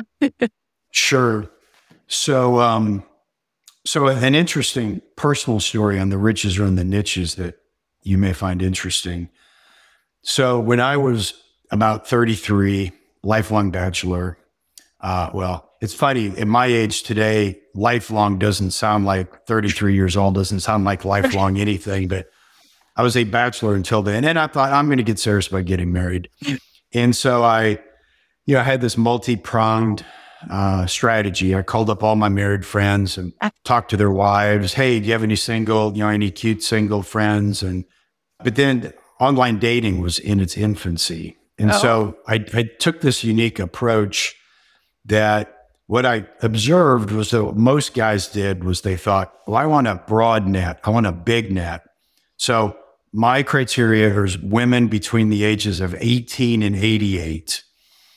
[0.92, 1.50] sure.
[2.06, 3.04] So, um,
[3.85, 7.56] so an interesting personal story on the riches or on the niches that
[8.02, 9.28] you may find interesting.
[10.22, 11.35] So, when I was
[11.70, 14.38] about 33, lifelong bachelor,
[15.00, 16.37] uh, well, it's funny.
[16.37, 21.59] At my age today, lifelong doesn't sound like 33 years old, doesn't sound like lifelong
[21.59, 22.28] anything, but
[23.00, 24.26] I was a bachelor until then.
[24.26, 26.28] And I thought, I'm going to get serious by getting married.
[26.92, 27.78] And so I,
[28.44, 30.04] you know, I had this multi pronged
[30.50, 31.56] uh, strategy.
[31.56, 33.32] I called up all my married friends and
[33.64, 34.74] talked to their wives.
[34.74, 37.62] Hey, do you have any single, you know, any cute single friends?
[37.62, 37.86] And,
[38.44, 41.38] but then online dating was in its infancy.
[41.58, 41.78] And oh.
[41.78, 44.36] so I, I took this unique approach
[45.06, 49.64] that what I observed was that what most guys did was they thought, well, I
[49.64, 50.80] want a broad net.
[50.84, 51.80] I want a big net.
[52.36, 52.76] So
[53.12, 57.64] my criteria is women between the ages of 18 and 88,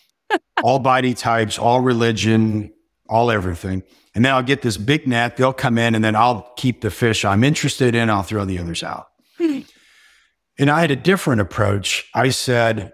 [0.63, 2.73] all body types, all religion,
[3.09, 3.83] all everything.
[4.15, 5.37] And then I'll get this big net.
[5.37, 8.09] They'll come in and then I'll keep the fish I'm interested in.
[8.09, 9.07] I'll throw the others out.
[9.39, 12.07] and I had a different approach.
[12.13, 12.93] I said,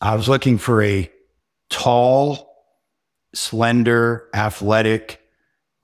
[0.00, 1.10] I was looking for a
[1.70, 2.52] tall,
[3.34, 5.20] slender, athletic,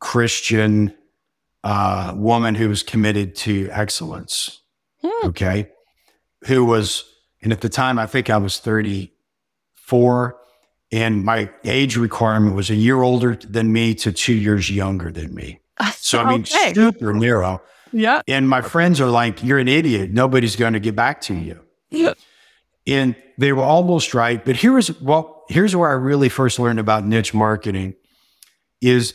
[0.00, 0.94] Christian
[1.62, 4.61] uh, woman who was committed to excellence.
[5.04, 5.28] Hmm.
[5.28, 5.68] Okay.
[6.46, 7.04] Who was,
[7.42, 10.36] and at the time, I think I was 34,
[10.92, 15.34] and my age requirement was a year older than me to two years younger than
[15.34, 15.60] me.
[15.96, 16.74] So, I mean, okay.
[16.74, 17.62] super narrow.
[17.92, 18.22] Yeah.
[18.28, 20.10] And my friends are like, you're an idiot.
[20.10, 21.60] Nobody's going to get back to you.
[21.90, 22.14] Yeah.
[22.86, 24.44] And they were almost right.
[24.44, 27.94] But here's well, here's where I really first learned about niche marketing
[28.80, 29.14] is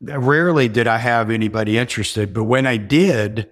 [0.00, 3.48] rarely did I have anybody interested, but when I did,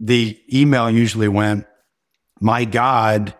[0.00, 1.66] the email usually went,
[2.40, 3.34] My God,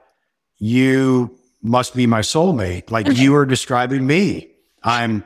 [0.58, 2.90] you must be my soulmate.
[2.90, 4.50] Like you are describing me.
[4.82, 5.24] I'm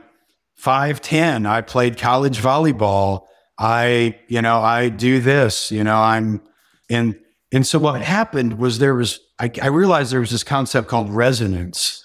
[0.60, 1.46] 5'10.
[1.46, 3.26] I played college volleyball.
[3.58, 6.40] I, you know, I do this, you know, I'm
[6.88, 7.14] and
[7.52, 11.10] and so what happened was there was I, I realized there was this concept called
[11.10, 12.02] resonance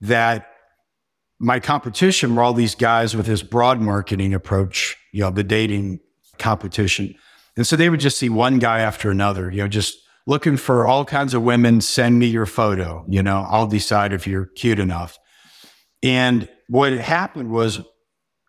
[0.00, 0.48] that
[1.38, 6.00] my competition were all these guys with this broad marketing approach, you know, the dating
[6.38, 7.14] competition.
[7.56, 10.86] And so they would just see one guy after another, you know, just looking for
[10.86, 14.78] all kinds of women, send me your photo, you know, I'll decide if you're cute
[14.78, 15.18] enough.
[16.02, 17.80] And what happened was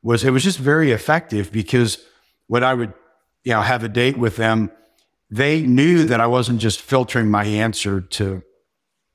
[0.03, 1.97] was it was just very effective because
[2.47, 2.93] when I would,
[3.43, 4.71] you know, have a date with them,
[5.29, 8.41] they knew that I wasn't just filtering my answer to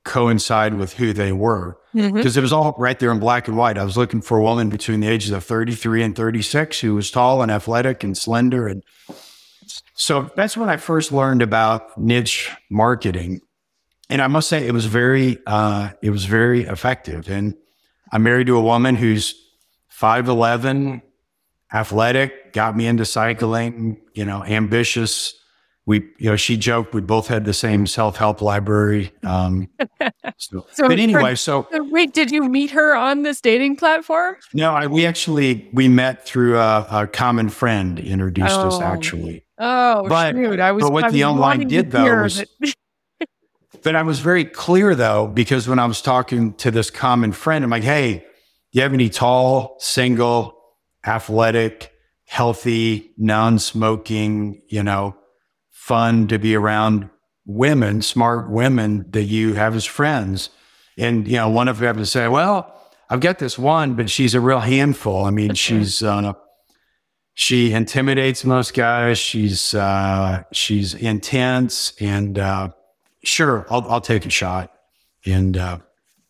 [0.05, 2.39] coincide with who they were because mm-hmm.
[2.39, 3.79] it was all right there in black and white.
[3.79, 7.11] I was looking for a woman between the ages of 33 and 36 who was
[7.11, 8.67] tall and athletic and slender.
[8.67, 8.83] And
[9.95, 13.41] so that's when I first learned about niche marketing.
[14.09, 17.31] And I must say it was very, uh, it was very effective.
[17.31, 17.55] And
[18.13, 19.35] I'm married to a woman who's
[19.99, 21.03] 5'11,
[21.73, 25.35] athletic, got me into cycling, you know, ambitious,
[25.85, 29.13] we, you know, she joked we both had the same self help library.
[29.25, 29.69] Um,
[30.37, 34.37] so, so, but anyway, so wait, did you meet her on this dating platform?
[34.55, 38.69] No, I, we actually we met through a, a common friend introduced oh.
[38.69, 39.45] us actually.
[39.65, 40.61] Oh, but, shoot.
[40.61, 40.85] I was.
[40.85, 42.45] But what I the online did though was.
[43.83, 47.65] but I was very clear though because when I was talking to this common friend,
[47.65, 48.25] I'm like, "Hey, do
[48.73, 50.59] you have any tall, single,
[51.07, 51.93] athletic,
[52.25, 55.17] healthy, non-smoking, you know?"
[55.83, 57.11] fun to be around
[57.45, 60.49] women, smart women that you have as friends.
[60.97, 62.73] And, you know, one of them to say, well,
[63.11, 65.25] I've got this one, but she's a real handful.
[65.25, 66.35] I mean, she's, on uh,
[67.35, 69.19] she intimidates most guys.
[69.19, 72.71] She's, uh, she's intense and, uh,
[73.25, 74.73] sure, I'll, I'll take a shot.
[75.25, 75.79] And, uh,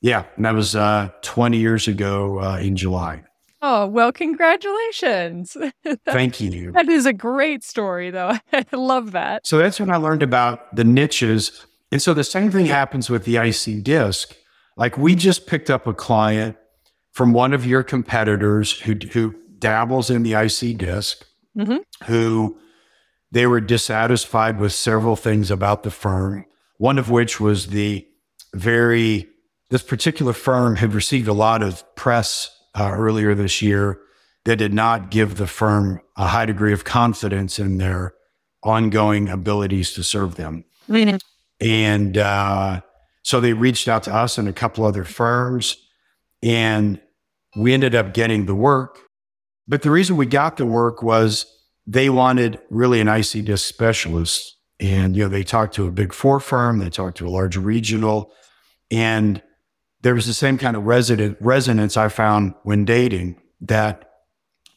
[0.00, 3.24] yeah, and that was, uh, 20 years ago, uh, in July.
[3.64, 5.56] Oh, well, congratulations.
[6.04, 6.72] Thank you.
[6.72, 8.36] That is a great story, though.
[8.52, 9.46] I love that.
[9.46, 11.64] So that's when I learned about the niches.
[11.92, 14.36] And so the same thing happens with the IC disc.
[14.76, 16.56] Like we just picked up a client
[17.12, 21.24] from one of your competitors who, who dabbles in the IC disc
[21.56, 21.78] mm-hmm.
[22.04, 22.58] who
[23.30, 26.44] they were dissatisfied with several things about the firm,
[26.76, 28.06] one of which was the
[28.54, 29.28] very,
[29.70, 33.98] this particular firm had received a lot of press uh, earlier this year
[34.44, 38.12] that did not give the firm a high degree of confidence in their
[38.62, 40.64] ongoing abilities to serve them.
[40.90, 41.16] Mm-hmm.
[41.60, 42.80] And uh,
[43.22, 45.76] so they reached out to us and a couple other firms,
[46.42, 47.00] and
[47.56, 48.98] we ended up getting the work.
[49.66, 51.46] But the reason we got the work was
[51.86, 54.56] they wanted really an IC disc specialist.
[54.80, 57.56] And, you know, they talked to a big four firm, they talked to a large
[57.56, 58.32] regional,
[58.90, 59.40] and
[60.02, 64.10] there was the same kind of resident resonance I found when dating that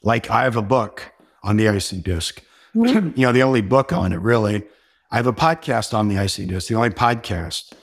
[0.03, 1.11] like I have a book
[1.43, 2.41] on the IC disc.
[2.75, 3.19] Mm-hmm.
[3.19, 4.63] you know, the only book on it really.
[5.09, 7.73] I have a podcast on the IC disc, the only podcast.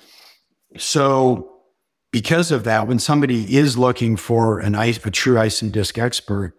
[0.76, 1.62] So
[2.10, 6.54] because of that, when somebody is looking for an a true IC disc expert,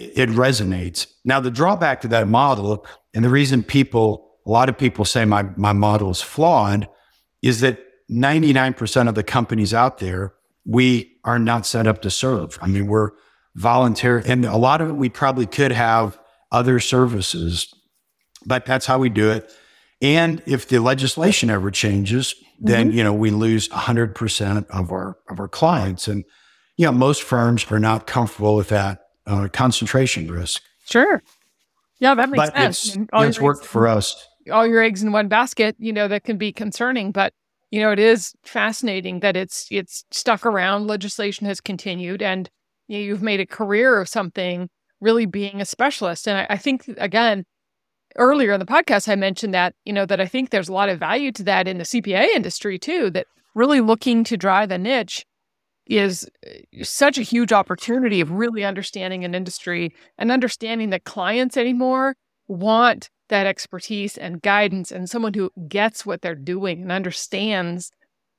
[0.00, 1.06] it resonates.
[1.24, 5.24] Now, the drawback to that model, and the reason people, a lot of people say
[5.24, 6.88] my, my model is flawed,
[7.42, 7.78] is that
[8.10, 10.34] 99% of the companies out there,
[10.64, 12.58] we are not set up to serve.
[12.60, 13.10] I mean, we're
[13.54, 16.18] voluntary, and a lot of it we probably could have
[16.50, 17.72] other services,
[18.46, 19.52] but that's how we do it.
[20.02, 22.98] And if the legislation ever changes, then mm-hmm.
[22.98, 26.24] you know we lose 100% of our of our clients, and
[26.76, 30.62] you know most firms are not comfortable with that uh, concentration risk.
[30.84, 31.22] Sure.
[32.00, 32.96] Yeah, that makes but sense.
[32.96, 34.26] It's, it's worked for us.
[34.50, 37.32] All your eggs in one basket, you know, that can be concerning, but
[37.70, 40.86] you know, it is fascinating that it's it's stuck around.
[40.86, 42.50] Legislation has continued, and
[42.88, 44.68] you know, you've made a career of something.
[45.00, 47.46] Really being a specialist, and I, I think again,
[48.16, 50.88] earlier in the podcast, I mentioned that you know that I think there's a lot
[50.88, 53.08] of value to that in the CPA industry too.
[53.10, 55.24] That really looking to drive a niche
[55.90, 61.56] is uh, such a huge opportunity of really understanding an industry and understanding that clients
[61.56, 62.14] anymore
[62.48, 67.90] want that expertise and guidance and someone who gets what they're doing and understands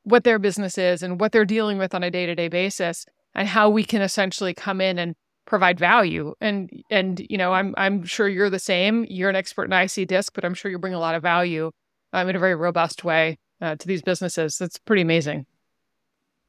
[0.04, 3.70] what their business is and what they're dealing with on a day-to-day basis and how
[3.70, 6.34] we can essentially come in and provide value.
[6.40, 9.06] And and you know i'm i'm sure you're the same.
[9.10, 11.72] You're an expert in ic disc but i'm sure you bring a lot of value
[12.14, 14.58] um, in a very robust way uh, to these businesses.
[14.58, 15.46] That's pretty amazing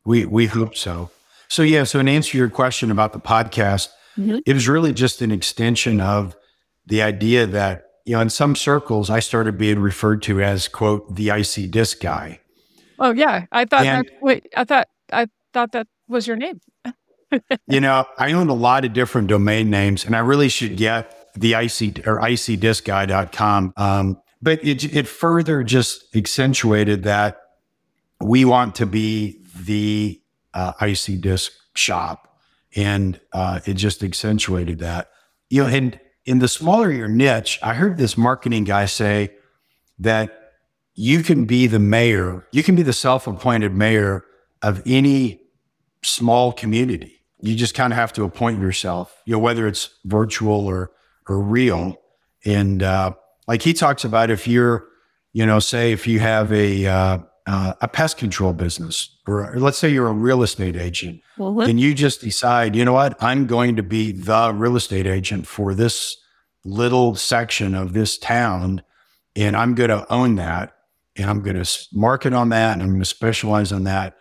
[0.05, 1.11] we we hope so
[1.49, 4.39] so yeah so in answer to your question about the podcast mm-hmm.
[4.47, 6.37] it was really just an extension of
[6.87, 11.15] the idea that, you know, in some circles, I started being referred to as, quote,
[11.15, 12.41] the IC disc guy.
[12.99, 13.47] Oh, yeah.
[13.53, 16.61] I thought and, that, wait, I thought, I thought that was your name.
[17.67, 21.33] you know, I own a lot of different domain names and I really should get
[21.35, 23.73] the icy or icydiscguy.com.
[23.77, 27.41] Um, but it, it further just accentuated that
[28.21, 30.21] we want to be the
[30.55, 32.39] uh, IC disc shop.
[32.75, 35.11] And uh, it just accentuated that.
[35.51, 39.35] You know, and in the smaller your niche, I heard this marketing guy say
[39.99, 40.53] that
[40.95, 44.25] you can be the mayor, you can be the self appointed mayor
[44.63, 45.41] of any
[46.03, 47.21] small community.
[47.41, 50.93] You just kind of have to appoint yourself, you know, whether it's virtual or,
[51.29, 51.97] or real.
[52.45, 53.15] And uh,
[53.49, 54.87] like he talks about, if you're,
[55.33, 59.79] you know, say if you have a, uh, a pest control business, or, or, let's
[59.79, 63.47] say you're a real estate agent, well, and you just decide, you know what, I'm
[63.47, 66.17] going to be the real estate agent for this
[66.65, 68.83] little section of this town,
[69.35, 70.77] and I'm going to own that,
[71.17, 74.17] and I'm going to market on that, and I'm going to specialize on that.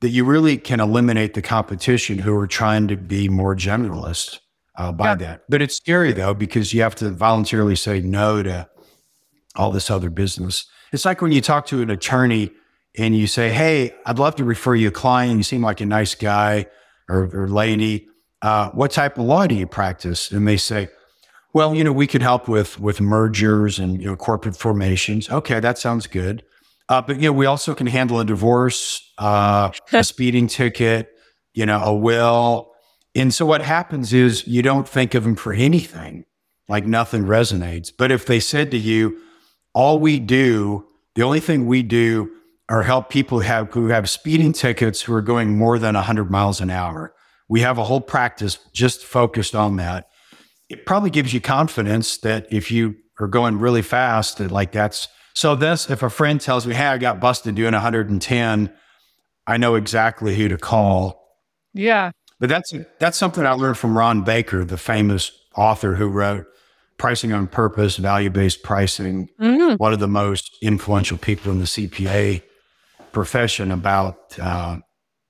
[0.00, 4.40] That you really can eliminate the competition who are trying to be more generalist
[4.76, 5.14] uh, by yeah.
[5.14, 5.42] that.
[5.48, 8.68] But it's scary though because you have to voluntarily say no to
[9.54, 10.66] all this other business.
[10.92, 12.50] It's like when you talk to an attorney
[12.96, 15.36] and you say, Hey, I'd love to refer you a client.
[15.36, 16.66] You seem like a nice guy
[17.08, 18.08] or, or lady.
[18.40, 20.30] Uh, what type of law do you practice?
[20.30, 20.88] And they say,
[21.54, 25.28] well, you know, we could help with with mergers and you know corporate formations.
[25.28, 26.42] Okay, that sounds good.
[26.88, 31.10] Uh, but you know, we also can handle a divorce, uh, a speeding ticket,
[31.54, 32.72] you know, a will.
[33.14, 36.24] And so what happens is you don't think of them for anything,
[36.68, 37.92] like nothing resonates.
[37.96, 39.18] But if they said to you,
[39.74, 42.30] all we do, the only thing we do
[42.72, 46.30] or help people who have, who have speeding tickets who are going more than 100
[46.30, 47.12] miles an hour.
[47.46, 50.08] We have a whole practice just focused on that.
[50.70, 55.08] It probably gives you confidence that if you are going really fast, that like that's
[55.34, 55.54] so.
[55.54, 58.72] This, if a friend tells me, "Hey, I got busted doing 110,"
[59.46, 61.36] I know exactly who to call.
[61.74, 66.46] Yeah, but that's that's something I learned from Ron Baker, the famous author who wrote
[66.96, 69.74] Pricing on Purpose, Value Based Pricing, mm-hmm.
[69.74, 72.42] one of the most influential people in the CPA
[73.12, 74.78] profession about uh,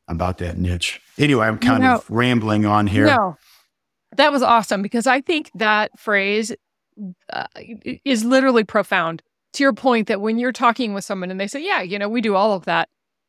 [0.08, 1.00] about that niche.
[1.18, 3.06] Anyway, I'm kind you know, of rambling on here.
[3.06, 3.36] No,
[4.16, 6.54] that was awesome because I think that phrase
[7.32, 7.46] uh,
[8.04, 9.22] is literally profound.
[9.54, 12.08] To your point, that when you're talking with someone and they say, "Yeah, you know,
[12.08, 12.88] we do all of that,"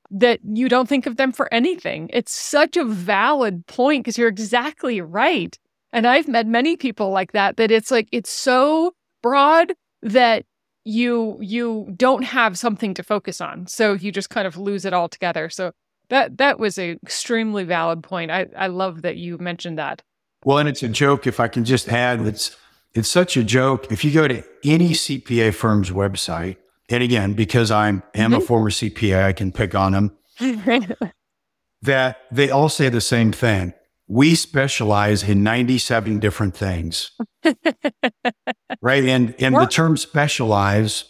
[0.10, 2.10] that you don't think of them for anything.
[2.14, 5.58] It's such a valid point because you're exactly right.
[5.92, 7.58] And I've met many people like that.
[7.58, 10.46] That it's like it's so broad that
[10.86, 13.68] you you don't have something to focus on.
[13.68, 15.50] So you just kind of lose it all together.
[15.50, 15.72] So
[16.10, 18.32] that that was an extremely valid point.
[18.32, 20.02] I i love that you mentioned that.
[20.46, 22.56] Well and it's a joke if i can just add it's
[22.94, 23.92] it's such a joke.
[23.92, 26.58] If you go to any cpa firm's website
[26.90, 28.42] and again because i'm am mm-hmm.
[28.42, 30.18] a former cpa i can pick on them
[31.82, 33.74] that they all say the same thing.
[34.08, 37.12] We specialize in 97 different things.
[38.84, 39.04] right.
[39.04, 41.06] And and the term specialize,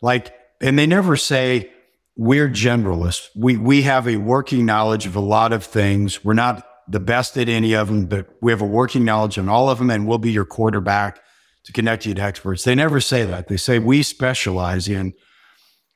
[0.00, 1.70] like, and they never say
[2.16, 3.28] we're generalists.
[3.34, 6.24] We we have a working knowledge of a lot of things.
[6.24, 9.48] We're not the best at any of them, but we have a working knowledge on
[9.48, 11.20] all of them, and we'll be your quarterback
[11.64, 12.64] to connect you to experts.
[12.64, 13.48] They never say that.
[13.48, 15.14] They say we specialize in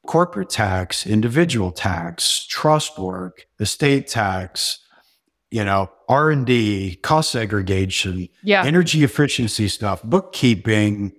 [0.06, 4.78] corporate tax, individual tax, trust work, estate tax,
[5.50, 8.64] you know, R and D, cost segregation, yeah.
[8.64, 11.12] energy efficiency stuff, bookkeeping,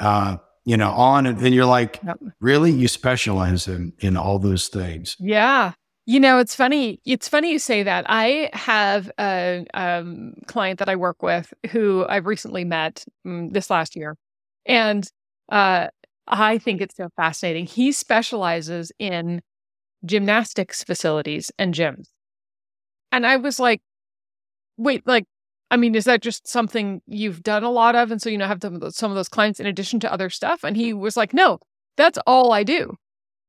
[0.00, 2.18] uh, you know, on and, and you're like, yep.
[2.40, 5.16] really, you specialize in in all those things.
[5.18, 5.72] Yeah.
[6.08, 7.00] You know, it's funny.
[7.04, 8.04] It's funny you say that.
[8.08, 13.70] I have a um, client that I work with who I've recently met um, this
[13.70, 14.16] last year,
[14.64, 15.04] and
[15.50, 15.88] uh,
[16.28, 17.66] I think it's so fascinating.
[17.66, 19.42] He specializes in
[20.04, 22.08] gymnastics facilities and gyms.
[23.12, 23.80] And I was like,
[24.76, 25.24] wait, like,
[25.70, 28.10] I mean, is that just something you've done a lot of?
[28.10, 30.62] And so, you know, have some of those clients in addition to other stuff?
[30.62, 31.58] And he was like, no,
[31.96, 32.94] that's all I do.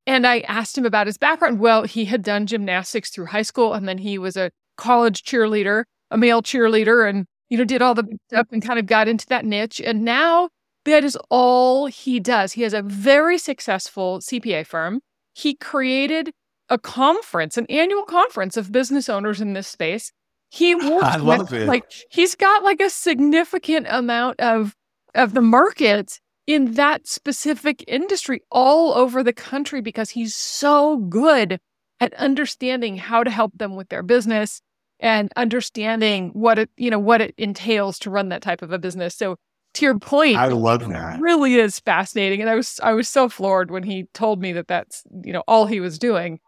[0.07, 1.59] And I asked him about his background.
[1.59, 5.83] Well, he had done gymnastics through high school and then he was a college cheerleader,
[6.09, 9.27] a male cheerleader, and, you know, did all the stuff and kind of got into
[9.27, 9.81] that niche.
[9.81, 10.49] And now
[10.85, 12.53] that is all he does.
[12.53, 15.01] He has a very successful CPA firm.
[15.33, 16.31] He created
[16.69, 20.11] a conference, an annual conference of business owners in this space.
[20.49, 21.67] He works I love with, it.
[21.67, 24.75] like he's got like a significant amount of
[25.15, 31.59] of the market in that specific industry all over the country because he's so good
[31.99, 34.61] at understanding how to help them with their business
[34.99, 38.79] and understanding what it, you know, what it entails to run that type of a
[38.79, 39.15] business.
[39.15, 39.37] So
[39.75, 41.19] to your point, I love that.
[41.19, 42.41] Really is fascinating.
[42.41, 45.43] And I was, I was so floored when he told me that that's, you know,
[45.47, 46.39] all he was doing.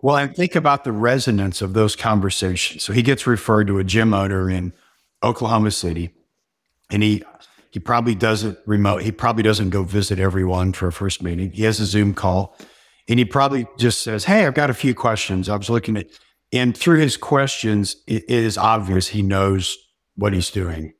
[0.00, 2.84] Well, and think about the resonance of those conversations.
[2.84, 4.72] So he gets referred to a gym owner in
[5.22, 6.10] Oklahoma City,
[6.90, 7.24] and he
[7.70, 9.02] he probably doesn't remote.
[9.02, 11.50] He probably doesn't go visit everyone for a first meeting.
[11.50, 12.56] He has a Zoom call,
[13.08, 15.48] and he probably just says, "Hey, I've got a few questions.
[15.48, 16.06] I was looking at,"
[16.52, 19.76] and through his questions, it, it is obvious he knows
[20.14, 20.94] what he's doing.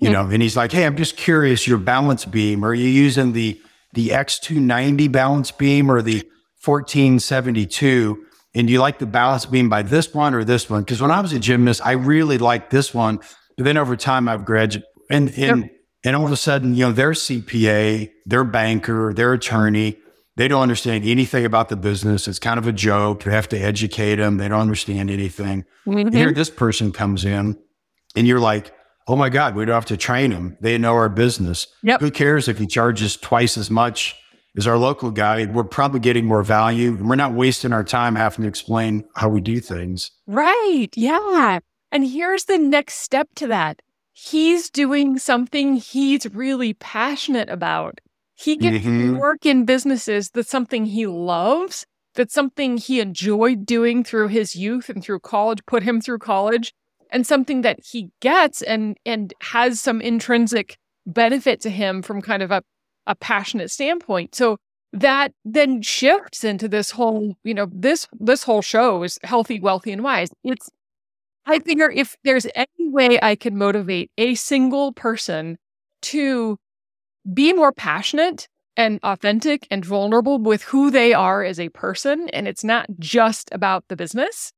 [0.00, 1.66] You know, and he's like, "Hey, I'm just curious.
[1.66, 2.64] Your balance beam?
[2.64, 3.60] Are you using the
[3.94, 6.22] the X290 balance beam or the
[6.64, 10.82] 1472?" And do you like the balance beam by this one or this one?
[10.82, 13.20] Because when I was a gymnast, I really liked this one.
[13.56, 15.70] But then over time, I've graduated, and and yep.
[16.04, 19.98] and all of a sudden, you know, their CPA, their banker, their attorney,
[20.36, 22.28] they don't understand anything about the business.
[22.28, 23.24] It's kind of a joke.
[23.24, 24.38] You have to educate them.
[24.38, 25.64] They don't understand anything.
[25.86, 26.16] Mm-hmm.
[26.16, 27.58] Here, this person comes in,
[28.16, 28.72] and you're like,
[29.08, 30.56] "Oh my God, we don't have to train them.
[30.60, 31.66] They know our business.
[31.82, 32.00] Yep.
[32.00, 34.16] Who cares if he charges twice as much?"
[34.58, 35.46] Is our local guy.
[35.46, 39.28] We're probably getting more value and we're not wasting our time having to explain how
[39.28, 40.10] we do things.
[40.26, 40.88] Right.
[40.96, 41.60] Yeah.
[41.92, 43.80] And here's the next step to that.
[44.12, 48.00] He's doing something he's really passionate about.
[48.34, 49.14] He gets mm-hmm.
[49.14, 54.56] to work in businesses that's something he loves, that's something he enjoyed doing through his
[54.56, 56.72] youth and through college, put him through college,
[57.12, 62.42] and something that he gets and and has some intrinsic benefit to him from kind
[62.42, 62.62] of a
[63.08, 64.36] a passionate standpoint.
[64.36, 64.58] So
[64.92, 69.90] that then shifts into this whole, you know, this this whole show is healthy, wealthy,
[69.92, 70.30] and wise.
[70.44, 70.70] It's
[71.46, 75.58] I figure if there's any way I can motivate a single person
[76.02, 76.58] to
[77.32, 82.46] be more passionate and authentic and vulnerable with who they are as a person, and
[82.46, 84.52] it's not just about the business,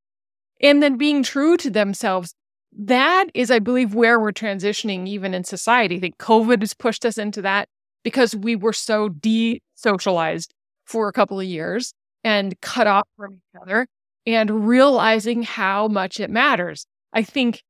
[0.61, 2.35] and then being true to themselves.
[2.77, 5.97] That is, I believe, where we're transitioning even in society.
[5.97, 7.69] I think COVID has pushed us into that
[8.03, 10.53] because we were so de socialized
[10.85, 11.95] for a couple of years
[12.25, 13.87] and cut off from each other
[14.27, 16.87] and realizing how much it matters.
[17.13, 17.63] I think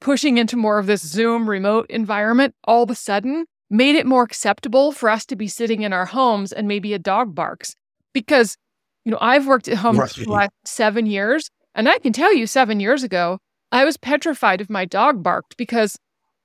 [0.00, 4.22] pushing into more of this Zoom remote environment all of a sudden made it more
[4.22, 7.74] acceptable for us to be sitting in our homes and maybe a dog barks.
[8.14, 8.56] Because,
[9.04, 10.10] you know, I've worked at home right.
[10.10, 13.38] for the last seven years, and I can tell you seven years ago,
[13.70, 15.98] I was petrified if my dog barked because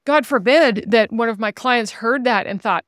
[0.06, 2.84] God forbid that one of my clients heard that and thought,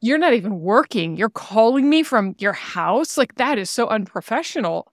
[0.00, 1.16] you're not even working.
[1.16, 3.18] You're calling me from your house.
[3.18, 4.92] Like that is so unprofessional.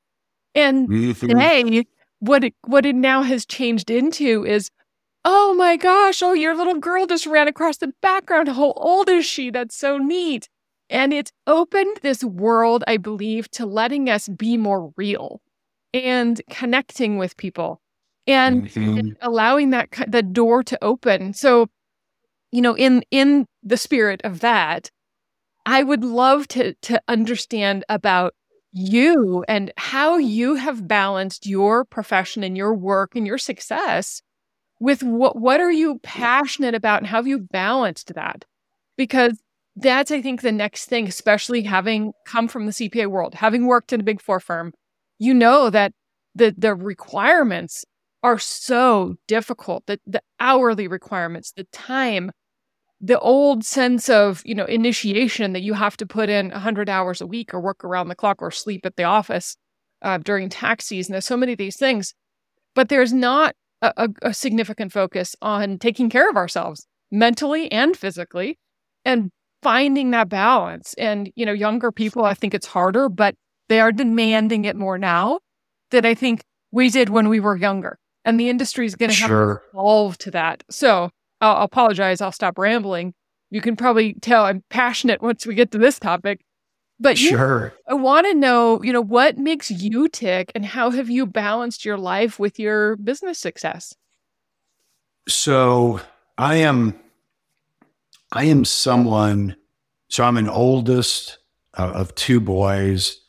[0.54, 1.86] And today,
[2.20, 4.72] what it, what it now has changed into is,
[5.24, 8.48] oh my gosh, oh, your little girl just ran across the background.
[8.48, 9.50] How old is she?
[9.50, 10.50] That's so neat.
[10.90, 15.42] And it's opened this world, I believe, to letting us be more real
[15.94, 17.82] and connecting with people
[18.26, 18.98] and, mm-hmm.
[18.98, 21.34] and allowing that the door to open.
[21.34, 21.68] So,
[22.52, 24.90] you know, in in the spirit of that,
[25.68, 28.34] I would love to to understand about
[28.72, 34.22] you and how you have balanced your profession and your work and your success
[34.80, 38.46] with what what are you passionate about and how have you balanced that?
[38.96, 39.42] Because
[39.76, 43.92] that's I think the next thing, especially having come from the CPA world, having worked
[43.92, 44.72] in a big four firm,
[45.20, 45.92] you know that
[46.34, 47.84] the the requirements
[48.24, 52.32] are so difficult, the the hourly requirements, the time,
[53.00, 57.22] the old sense of you know initiation that you have to put in 100 hours
[57.22, 59.56] a week or work around the clock or sleep at the office
[60.02, 62.14] uh, during tax season there's so many of these things.
[62.76, 67.96] But there's not a, a, a significant focus on taking care of ourselves mentally and
[67.98, 68.60] physically
[69.06, 69.32] and
[69.64, 70.94] finding that balance.
[70.98, 73.36] And you know younger people i think it's harder but
[73.70, 75.40] they are demanding it more now
[75.92, 76.42] than i think
[76.72, 77.98] we did when we were younger.
[78.26, 80.64] And the industry is going to have to evolve to that.
[80.70, 81.10] So
[81.42, 82.22] I'll apologize.
[82.22, 83.14] I'll stop rambling.
[83.50, 86.42] You can probably tell I'm passionate once we get to this topic.
[87.00, 87.74] But sure.
[87.76, 91.26] You, I want to know, you know, what makes you tick and how have you
[91.28, 93.94] balanced your life with your business success?
[95.28, 96.02] So
[96.38, 97.00] I am
[98.32, 99.56] I am someone
[100.10, 101.38] so I'm an oldest
[101.78, 103.22] uh, of two boys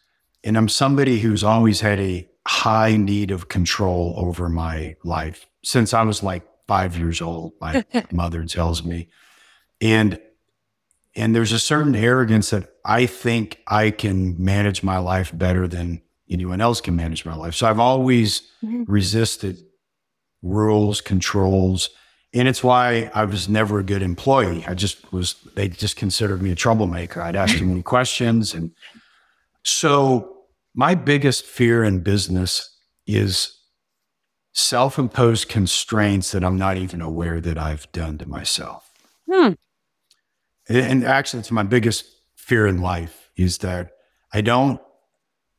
[0.44, 5.92] and I'm somebody who's always had a high need of control over my life since
[5.92, 9.08] I was like five years old, my mother tells me.
[9.80, 10.20] And
[11.16, 16.02] and there's a certain arrogance that I think I can manage my life better than
[16.30, 17.56] anyone else can manage my life.
[17.56, 18.84] So I've always mm-hmm.
[18.86, 19.58] resisted
[20.42, 21.90] rules, controls,
[22.32, 24.64] and it's why I was never a good employee.
[24.68, 27.20] I just was they just considered me a troublemaker.
[27.20, 28.70] I'd ask too many questions and
[29.64, 30.36] so
[30.74, 33.57] my biggest fear in business is
[34.52, 38.90] self imposed constraints that I'm not even aware that I've done to myself.
[39.30, 39.52] Hmm.
[40.68, 42.04] And actually, it's my biggest
[42.36, 43.92] fear in life is that
[44.32, 44.80] I don't,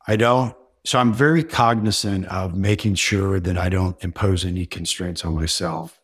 [0.06, 5.24] I don't, so I'm very cognizant of making sure that I don't impose any constraints
[5.24, 6.00] on myself.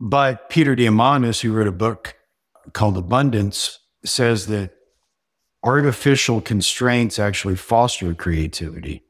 [0.00, 2.16] But Peter Diamandis, who wrote a book
[2.72, 4.72] called Abundance, says that
[5.62, 9.02] artificial constraints actually foster creativity.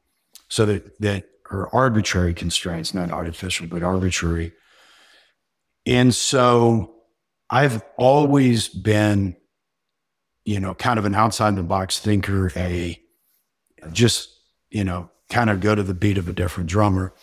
[0.47, 4.53] So that, that are arbitrary constraints, not artificial, but arbitrary.
[5.85, 6.95] And so
[7.49, 9.35] I've always been,
[10.43, 12.99] you know, kind of an outside the box thinker, a
[13.91, 14.29] just,
[14.69, 17.13] you know, kind of go to the beat of a different drummer.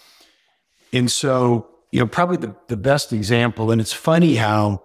[0.93, 4.83] And so, you know, probably the, the best example, and it's funny how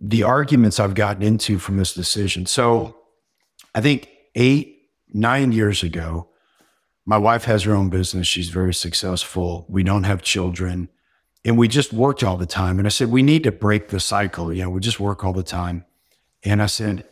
[0.00, 2.46] the arguments I've gotten into from this decision.
[2.46, 2.96] So
[3.74, 6.29] I think eight, nine years ago,
[7.06, 8.26] my wife has her own business.
[8.26, 9.66] She's very successful.
[9.68, 10.88] We don't have children
[11.44, 12.78] and we just worked all the time.
[12.78, 14.52] And I said, we need to break the cycle.
[14.52, 15.84] You know, we just work all the time.
[16.44, 17.06] And I said,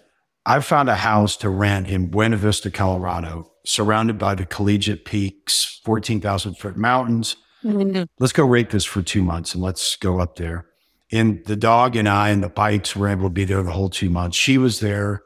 [0.44, 5.80] I found a house to rent in Buena Vista, Colorado, surrounded by the collegiate peaks,
[5.84, 7.36] 14,000 foot mountains.
[7.64, 8.04] Mm-hmm.
[8.18, 10.66] Let's go rate this for two months and let's go up there.
[11.10, 13.88] And the dog and I and the bikes were able to be there the whole
[13.88, 14.36] two months.
[14.36, 15.22] She was there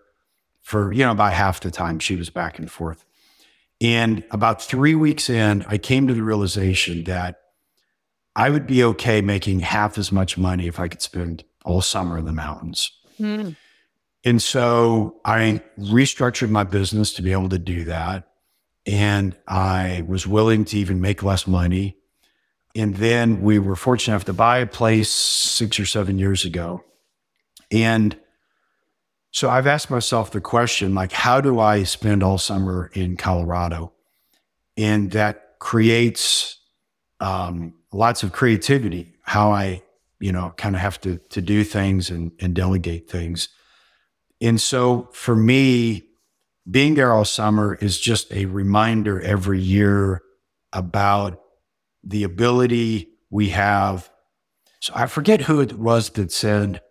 [0.60, 3.04] for, you know, about half the time she was back and forth.
[3.82, 7.40] And about three weeks in, I came to the realization that
[8.36, 12.16] I would be okay making half as much money if I could spend all summer
[12.16, 12.92] in the mountains.
[13.20, 13.56] Mm.
[14.24, 18.28] And so I restructured my business to be able to do that.
[18.86, 21.96] And I was willing to even make less money.
[22.76, 26.84] And then we were fortunate enough to buy a place six or seven years ago.
[27.72, 28.16] And
[29.32, 33.92] so I've asked myself the question like, how do I spend all summer in Colorado?
[34.76, 36.58] And that creates
[37.18, 39.82] um, lots of creativity, how I,
[40.20, 43.48] you know, kind of have to to do things and, and delegate things.
[44.40, 46.04] And so for me,
[46.70, 50.22] being there all summer is just a reminder every year
[50.72, 51.40] about
[52.04, 54.10] the ability we have.
[54.80, 56.82] So I forget who it was that said,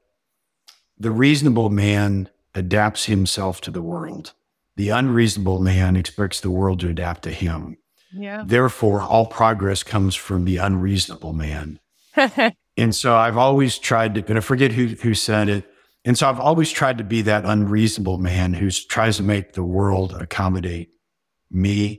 [1.01, 4.33] the reasonable man adapts himself to the world.
[4.75, 7.77] The unreasonable man expects the world to adapt to him.
[8.13, 8.43] Yeah.
[8.45, 11.79] Therefore, all progress comes from the unreasonable man.
[12.77, 15.65] and so I've always tried to, and I forget who, who said it.
[16.05, 19.63] And so I've always tried to be that unreasonable man who tries to make the
[19.63, 20.89] world accommodate
[21.49, 21.97] me.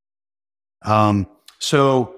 [0.85, 1.27] Um,
[1.59, 2.15] so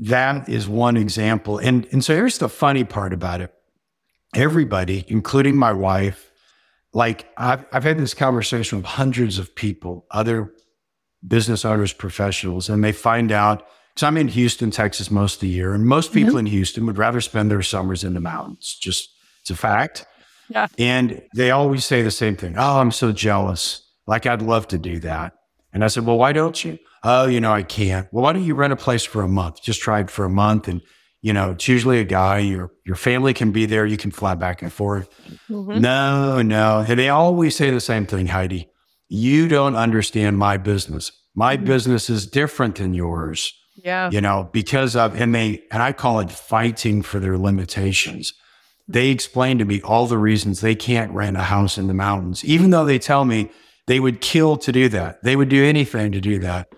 [0.00, 1.58] that is one example.
[1.58, 3.54] And, and so here's the funny part about it.
[4.34, 6.30] Everybody, including my wife,
[6.92, 10.52] like I've, I've had this conversation with hundreds of people, other
[11.26, 15.48] business owners, professionals, and they find out because I'm in Houston, Texas most of the
[15.48, 16.38] year, and most people mm-hmm.
[16.40, 18.78] in Houston would rather spend their summers in the mountains.
[18.80, 19.10] Just
[19.42, 20.06] it's a fact.
[20.48, 20.68] Yeah.
[20.78, 22.56] And they always say the same thing.
[22.56, 23.82] Oh, I'm so jealous.
[24.06, 25.34] Like I'd love to do that.
[25.72, 26.78] And I said, Well, why don't you?
[27.02, 28.08] Oh, you know, I can't.
[28.12, 29.62] Well, why don't you rent a place for a month?
[29.62, 30.82] Just try it for a month and
[31.22, 34.34] you know, it's usually a guy, your your family can be there, you can fly
[34.34, 35.08] back and forth.
[35.48, 35.80] Mm-hmm.
[35.80, 36.84] No, no.
[36.86, 38.70] And they always say the same thing, Heidi
[39.10, 41.12] you don't understand my business.
[41.34, 41.66] My mm-hmm.
[41.66, 43.52] business is different than yours.
[43.76, 44.08] Yeah.
[44.10, 48.32] You know, because of, and they, and I call it fighting for their limitations.
[48.86, 52.44] They explain to me all the reasons they can't rent a house in the mountains,
[52.44, 53.50] even though they tell me
[53.86, 55.22] they would kill to do that.
[55.22, 56.68] They would do anything to do that.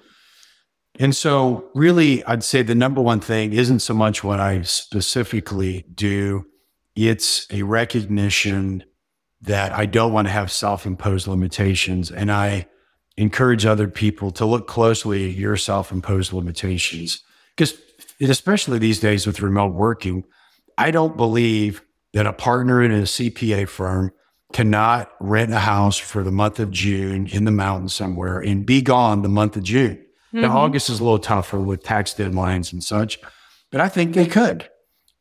[0.99, 5.87] And so, really, I'd say the number one thing isn't so much what I specifically
[5.95, 6.47] do,
[6.95, 8.85] it's a recognition
[9.41, 12.11] that I don't want to have self imposed limitations.
[12.11, 12.67] And I
[13.17, 17.23] encourage other people to look closely at your self imposed limitations.
[17.57, 17.75] Because,
[18.21, 20.25] especially these days with remote working,
[20.77, 21.83] I don't believe
[22.13, 24.13] that a partner in a CPA firm
[24.53, 28.83] cannot rent a house for the month of June in the mountains somewhere and be
[28.83, 30.05] gone the month of June.
[30.35, 30.41] Mm-hmm.
[30.41, 33.19] Now, August is a little tougher with tax deadlines and such,
[33.71, 34.69] but I think they could.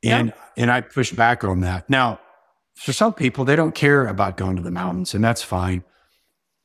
[0.04, 0.34] And, yeah.
[0.58, 1.90] and I push back on that.
[1.90, 2.20] Now,
[2.76, 5.84] for some people, they don't care about going to the mountains, and that's fine.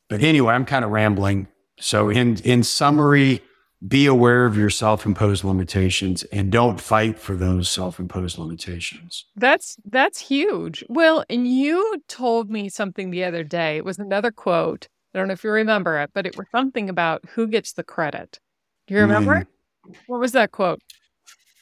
[0.09, 1.49] But anyway, I'm kind of rambling.
[1.79, 3.43] So, in in summary,
[3.87, 9.27] be aware of your self-imposed limitations and don't fight for those self-imposed limitations.
[9.37, 10.85] That's that's huge.
[10.89, 13.77] Well, and you told me something the other day.
[13.77, 14.89] It was another quote.
[15.17, 17.83] I don't know if you remember it, but it was something about who gets the
[17.83, 18.39] credit.
[18.87, 19.47] Do you remember?
[19.89, 19.95] Mm.
[20.07, 20.81] What was that quote?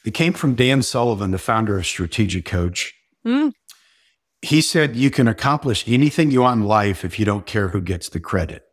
[0.05, 2.93] It came from Dan Sullivan, the founder of Strategic Coach.
[3.25, 3.53] Mm
[4.45, 7.81] he said you can accomplish anything you want in life if you don't care who
[7.81, 8.63] gets the credit.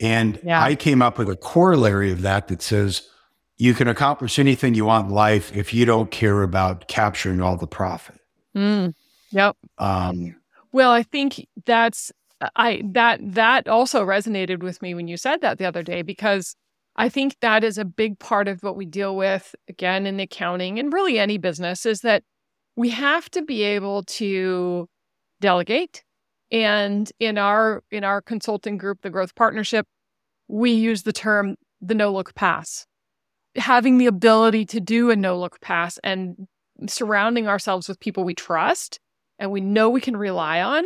[0.00, 0.62] And yeah.
[0.62, 3.06] I came up with a corollary of that that says
[3.58, 7.56] you can accomplish anything you want in life if you don't care about capturing all
[7.56, 8.18] the profit.
[8.56, 8.94] Mm,
[9.30, 9.56] yep.
[9.76, 10.36] Um,
[10.72, 12.10] well, I think that's
[12.40, 16.02] Uh, I that that also resonated with me when you said that the other day
[16.02, 16.54] because
[16.96, 20.78] I think that is a big part of what we deal with again in accounting
[20.78, 22.22] and really any business is that
[22.76, 24.86] we have to be able to
[25.40, 26.02] delegate.
[26.52, 29.86] And in our in our consulting group the growth partnership
[30.48, 32.86] we use the term the no look pass.
[33.56, 36.46] Having the ability to do a no look pass and
[36.86, 39.00] surrounding ourselves with people we trust
[39.38, 40.84] and we know we can rely on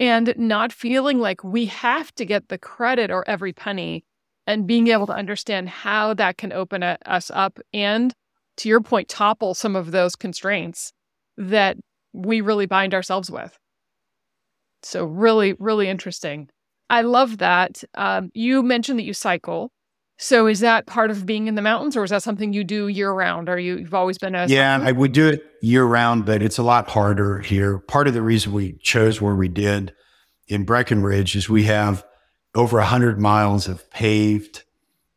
[0.00, 4.02] and not feeling like we have to get the credit or every penny
[4.46, 8.14] and being able to understand how that can open a, us up and
[8.56, 10.92] to your point topple some of those constraints
[11.36, 11.76] that
[12.12, 13.56] we really bind ourselves with.
[14.82, 16.48] So really really interesting.
[16.88, 17.84] I love that.
[17.94, 19.70] Um, you mentioned that you cycle
[20.20, 22.88] so is that part of being in the mountains or is that something you do
[22.88, 23.48] year round?
[23.48, 26.58] Are you, you've always been a Yeah, I would do it year round, but it's
[26.58, 27.78] a lot harder here.
[27.78, 29.94] Part of the reason we chose where we did
[30.46, 32.04] in Breckenridge is we have
[32.54, 34.64] over 100 miles of paved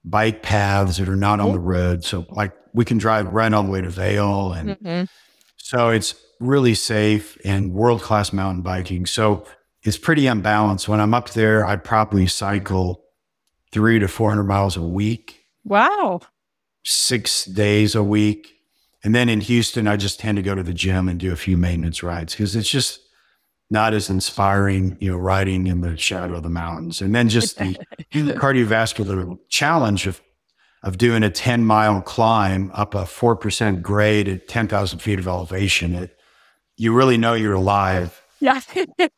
[0.06, 2.06] bike paths that are not on the road.
[2.06, 5.04] So like we can drive right all the way to Vail and mm-hmm.
[5.58, 9.06] so it's really safe and world-class mountain biking.
[9.06, 9.46] So
[9.84, 10.88] it's pretty unbalanced.
[10.88, 13.03] When I'm up there, I probably cycle
[13.74, 15.46] three to 400 miles a week.
[15.66, 16.22] Wow.
[16.86, 18.54] Six days a week.
[19.04, 21.36] And then in Houston, I just tend to go to the gym and do a
[21.36, 23.02] few maintenance rides because it's just
[23.70, 27.02] not as inspiring, you know, riding in the shadow of the mountains.
[27.02, 27.76] And then just the
[28.14, 30.22] cardiovascular challenge of,
[30.84, 35.96] of doing a 10 mile climb up a 4% grade at 10,000 feet of elevation.
[35.96, 36.18] It,
[36.78, 38.22] you really know you're alive.
[38.40, 38.62] Yeah.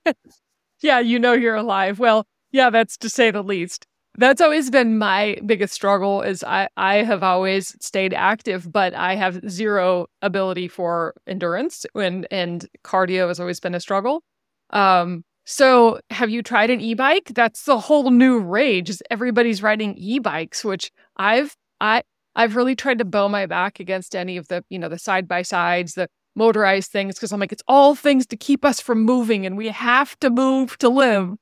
[0.82, 1.99] yeah, you know you're alive.
[1.99, 3.86] Well, yeah, that's to say the least
[4.18, 9.16] that's always been my biggest struggle is I, I have always stayed active but i
[9.16, 14.24] have zero ability for endurance and and cardio has always been a struggle.
[14.72, 17.32] Um so have you tried an e-bike?
[17.36, 22.01] That's the whole new rage is everybody's riding e-bikes which i've i
[22.36, 25.28] i've really tried to bow my back against any of the you know the side
[25.28, 29.01] by sides the motorized things because i'm like it's all things to keep us from
[29.03, 31.34] moving and we have to move to live.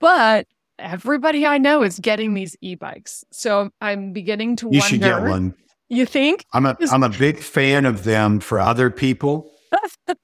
[0.00, 0.46] But
[0.78, 3.24] everybody I know is getting these e-bikes.
[3.32, 4.86] So I'm beginning to you wonder.
[4.86, 5.54] should get one.
[5.88, 6.46] You think?
[6.52, 9.50] I'm a am a big fan of them for other people.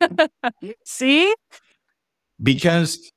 [0.85, 1.35] See?
[2.43, 3.13] Because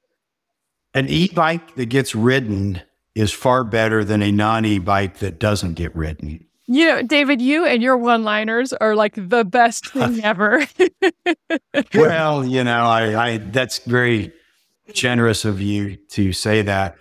[0.94, 2.82] an e-bike that gets ridden
[3.16, 6.46] is far better than a non-e-bike that doesn't get ridden.
[6.68, 10.66] You know, David, you and your one-liners are like the best thing ever.
[11.94, 14.32] well, you know, I, I that's very
[14.94, 16.96] generous of you to say that.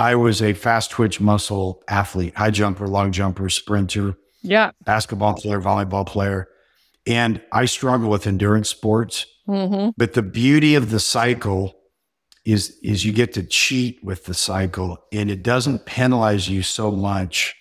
[0.00, 5.60] I was a fast twitch muscle athlete, high jumper, long jumper, sprinter, yeah, basketball player,
[5.60, 6.48] volleyball player.
[7.06, 9.26] And I struggle with endurance sports.
[9.46, 9.90] Mm-hmm.
[9.98, 11.74] But the beauty of the cycle
[12.46, 16.90] is is you get to cheat with the cycle and it doesn't penalize you so
[16.90, 17.54] much.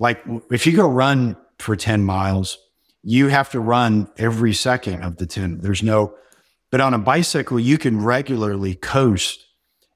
[0.00, 0.20] Like
[0.50, 2.58] if you go run for 10 miles,
[3.04, 5.58] you have to run every second of the 10.
[5.58, 6.16] There's no
[6.72, 9.46] but on a bicycle you can regularly coast.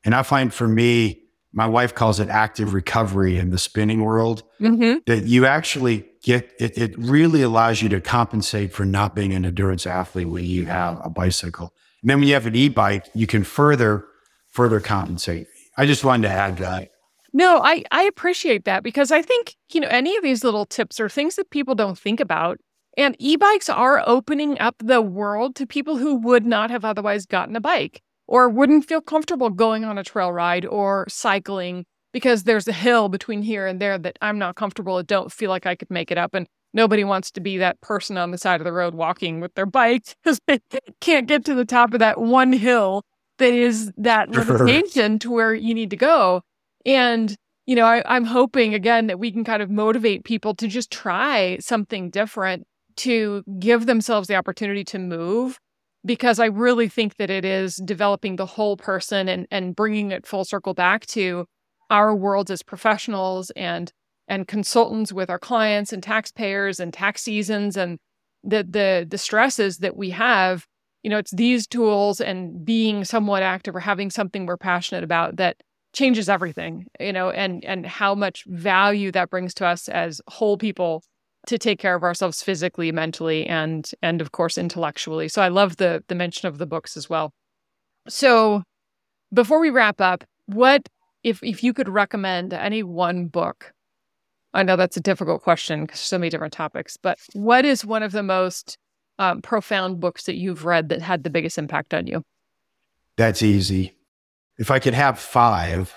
[0.04, 1.24] And I find for me
[1.58, 4.98] my wife calls it active recovery in the spinning world mm-hmm.
[5.06, 9.44] that you actually get it, it really allows you to compensate for not being an
[9.44, 11.74] endurance athlete when you have a bicycle.
[12.00, 14.06] And then when you have an e-bike you can further
[14.46, 15.48] further compensate.
[15.76, 16.90] I just wanted to add that.
[17.32, 21.00] No i i appreciate that because i think you know any of these little tips
[21.00, 22.58] are things that people don't think about.
[22.96, 27.56] And e-bikes are opening up the world to people who would not have otherwise gotten
[27.56, 32.68] a bike or wouldn't feel comfortable going on a trail ride or cycling because there's
[32.68, 34.96] a hill between here and there that I'm not comfortable.
[34.96, 36.34] I don't feel like I could make it up.
[36.34, 39.54] And nobody wants to be that person on the side of the road walking with
[39.54, 40.60] their bike because they
[41.00, 43.02] can't get to the top of that one hill
[43.38, 46.42] that is that limitation to where you need to go.
[46.84, 47.34] And,
[47.66, 50.90] you know, I, I'm hoping again that we can kind of motivate people to just
[50.90, 52.66] try something different
[52.96, 55.58] to give themselves the opportunity to move
[56.04, 60.26] because I really think that it is developing the whole person and, and bringing it
[60.26, 61.46] full circle back to
[61.90, 63.92] our worlds as professionals and
[64.30, 67.98] and consultants with our clients and taxpayers and tax seasons and
[68.44, 70.66] the the the stresses that we have.
[71.02, 75.36] You know it's these tools and being somewhat active or having something we're passionate about
[75.36, 75.56] that
[75.94, 80.58] changes everything you know and and how much value that brings to us as whole
[80.58, 81.02] people
[81.48, 85.28] to take care of ourselves physically, mentally, and and of course intellectually.
[85.28, 87.32] So I love the the mention of the books as well.
[88.08, 88.62] So
[89.34, 90.88] before we wrap up, what
[91.22, 93.72] if if you could recommend any one book
[94.54, 98.02] I know that's a difficult question because so many different topics, but what is one
[98.02, 98.78] of the most
[99.18, 102.22] um, profound books that you've read that had the biggest impact on you?
[103.16, 103.94] That's easy.
[104.58, 105.94] If I could have five,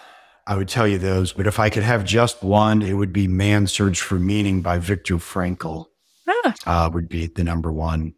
[0.51, 1.31] I would tell you those.
[1.31, 4.79] But if I could have just one, it would be Man's Search for Meaning by
[4.79, 5.85] Viktor Frankl.
[6.27, 6.55] Ah.
[6.65, 8.15] Uh, would be the number one.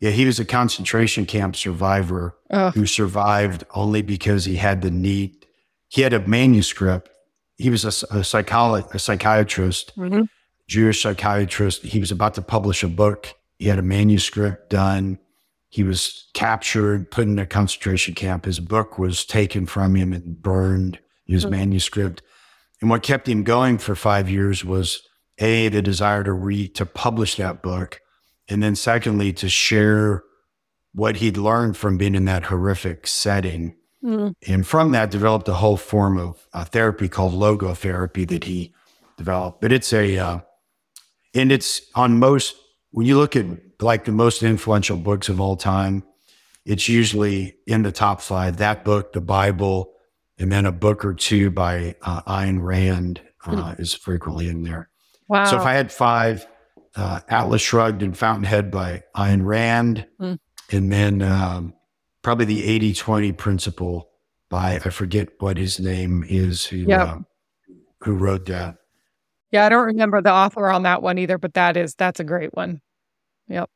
[0.00, 2.38] Yeah, he was a concentration camp survivor
[2.70, 5.44] who survived only because he had the need.
[5.88, 7.10] He had a manuscript.
[7.56, 10.22] He was a, a, psycholo- a psychiatrist, mm-hmm.
[10.66, 11.82] Jewish psychiatrist.
[11.82, 13.34] He was about to publish a book.
[13.58, 15.18] He had a manuscript done.
[15.68, 18.46] He was captured, put in a concentration camp.
[18.46, 21.52] His book was taken from him and burned, his mm-hmm.
[21.52, 22.22] manuscript.
[22.80, 25.02] And what kept him going for five years was
[25.38, 28.00] a the desire to read to publish that book,
[28.48, 30.22] and then secondly to share
[30.92, 33.76] what he'd learned from being in that horrific setting.
[34.04, 34.52] Mm-hmm.
[34.52, 38.74] And from that, developed a whole form of uh, therapy called logotherapy that he
[39.16, 39.60] developed.
[39.60, 40.38] But it's a, uh,
[41.34, 42.54] and it's on most,
[42.90, 43.46] when you look at
[43.80, 46.04] like the most influential books of all time,
[46.64, 48.58] it's usually in the top five.
[48.58, 49.93] That book, the Bible,
[50.38, 53.82] and then a book or two by uh, Ayn Rand uh, hmm.
[53.82, 54.88] is frequently in there.
[55.28, 55.44] Wow.
[55.44, 56.46] So if I had five,
[56.96, 60.38] uh, Atlas Shrugged and Fountainhead by Ayn Rand, mm.
[60.70, 61.74] and then um,
[62.22, 64.10] probably the 80 20 principle
[64.48, 67.00] by, I forget what his name is, who, yep.
[67.00, 67.18] uh,
[68.00, 68.76] who wrote that.
[69.50, 72.24] Yeah, I don't remember the author on that one either, but that is, that's a
[72.24, 72.80] great one.
[73.48, 73.70] Yep.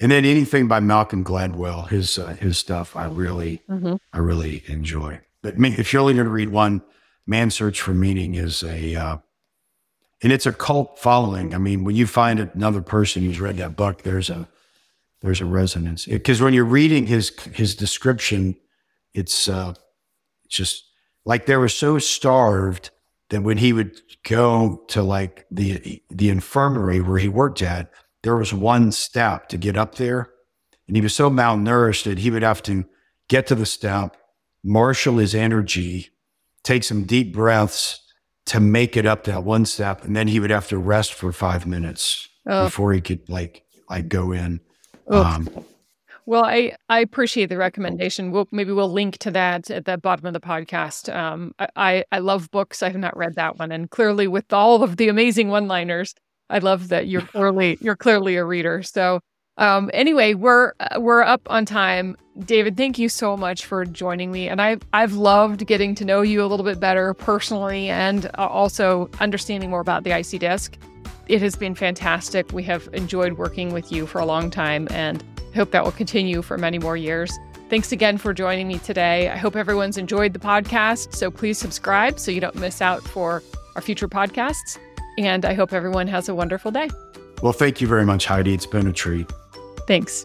[0.00, 3.94] And then anything by Malcolm Gladwell, his uh, his stuff, I really, mm-hmm.
[4.12, 5.20] I really enjoy.
[5.44, 6.80] But if you're only going to read one,
[7.26, 9.18] Man's Search for Meaning is a uh,
[10.22, 11.54] and it's a cult following.
[11.54, 14.48] I mean, when you find another person who's read that book, there's a
[15.20, 18.56] there's a resonance because when you're reading his his description,
[19.12, 19.74] it's uh,
[20.48, 20.90] just
[21.26, 22.88] like they were so starved
[23.28, 27.90] that when he would go to like the the infirmary where he worked at,
[28.22, 30.30] there was one step to get up there,
[30.86, 32.86] and he was so malnourished that he would have to
[33.28, 34.16] get to the step,
[34.64, 36.10] marshal his energy,
[36.64, 38.00] take some deep breaths,
[38.46, 41.32] to make it up that one step, and then he would have to rest for
[41.32, 42.64] five minutes oh.
[42.64, 44.60] before he could like like go in.
[45.08, 45.48] Um,
[46.26, 48.30] well, I I appreciate the recommendation.
[48.32, 51.14] We'll maybe we'll link to that at the bottom of the podcast.
[51.14, 52.82] Um, I I love books.
[52.82, 56.14] I have not read that one, and clearly with all of the amazing one liners,
[56.50, 58.82] I love that you're clearly you're clearly a reader.
[58.82, 59.20] So
[59.56, 62.16] um, anyway, we're uh, we're up on time.
[62.38, 66.22] David, thank you so much for joining me, and I've I've loved getting to know
[66.22, 70.76] you a little bit better personally, and uh, also understanding more about the IC Disc.
[71.28, 72.52] It has been fantastic.
[72.52, 75.22] We have enjoyed working with you for a long time, and
[75.54, 77.32] hope that will continue for many more years.
[77.70, 79.30] Thanks again for joining me today.
[79.30, 81.14] I hope everyone's enjoyed the podcast.
[81.14, 83.42] So please subscribe so you don't miss out for
[83.74, 84.78] our future podcasts.
[85.16, 86.90] And I hope everyone has a wonderful day.
[87.42, 88.52] Well, thank you very much, Heidi.
[88.52, 89.30] It's been a treat.
[89.86, 90.24] Thanks.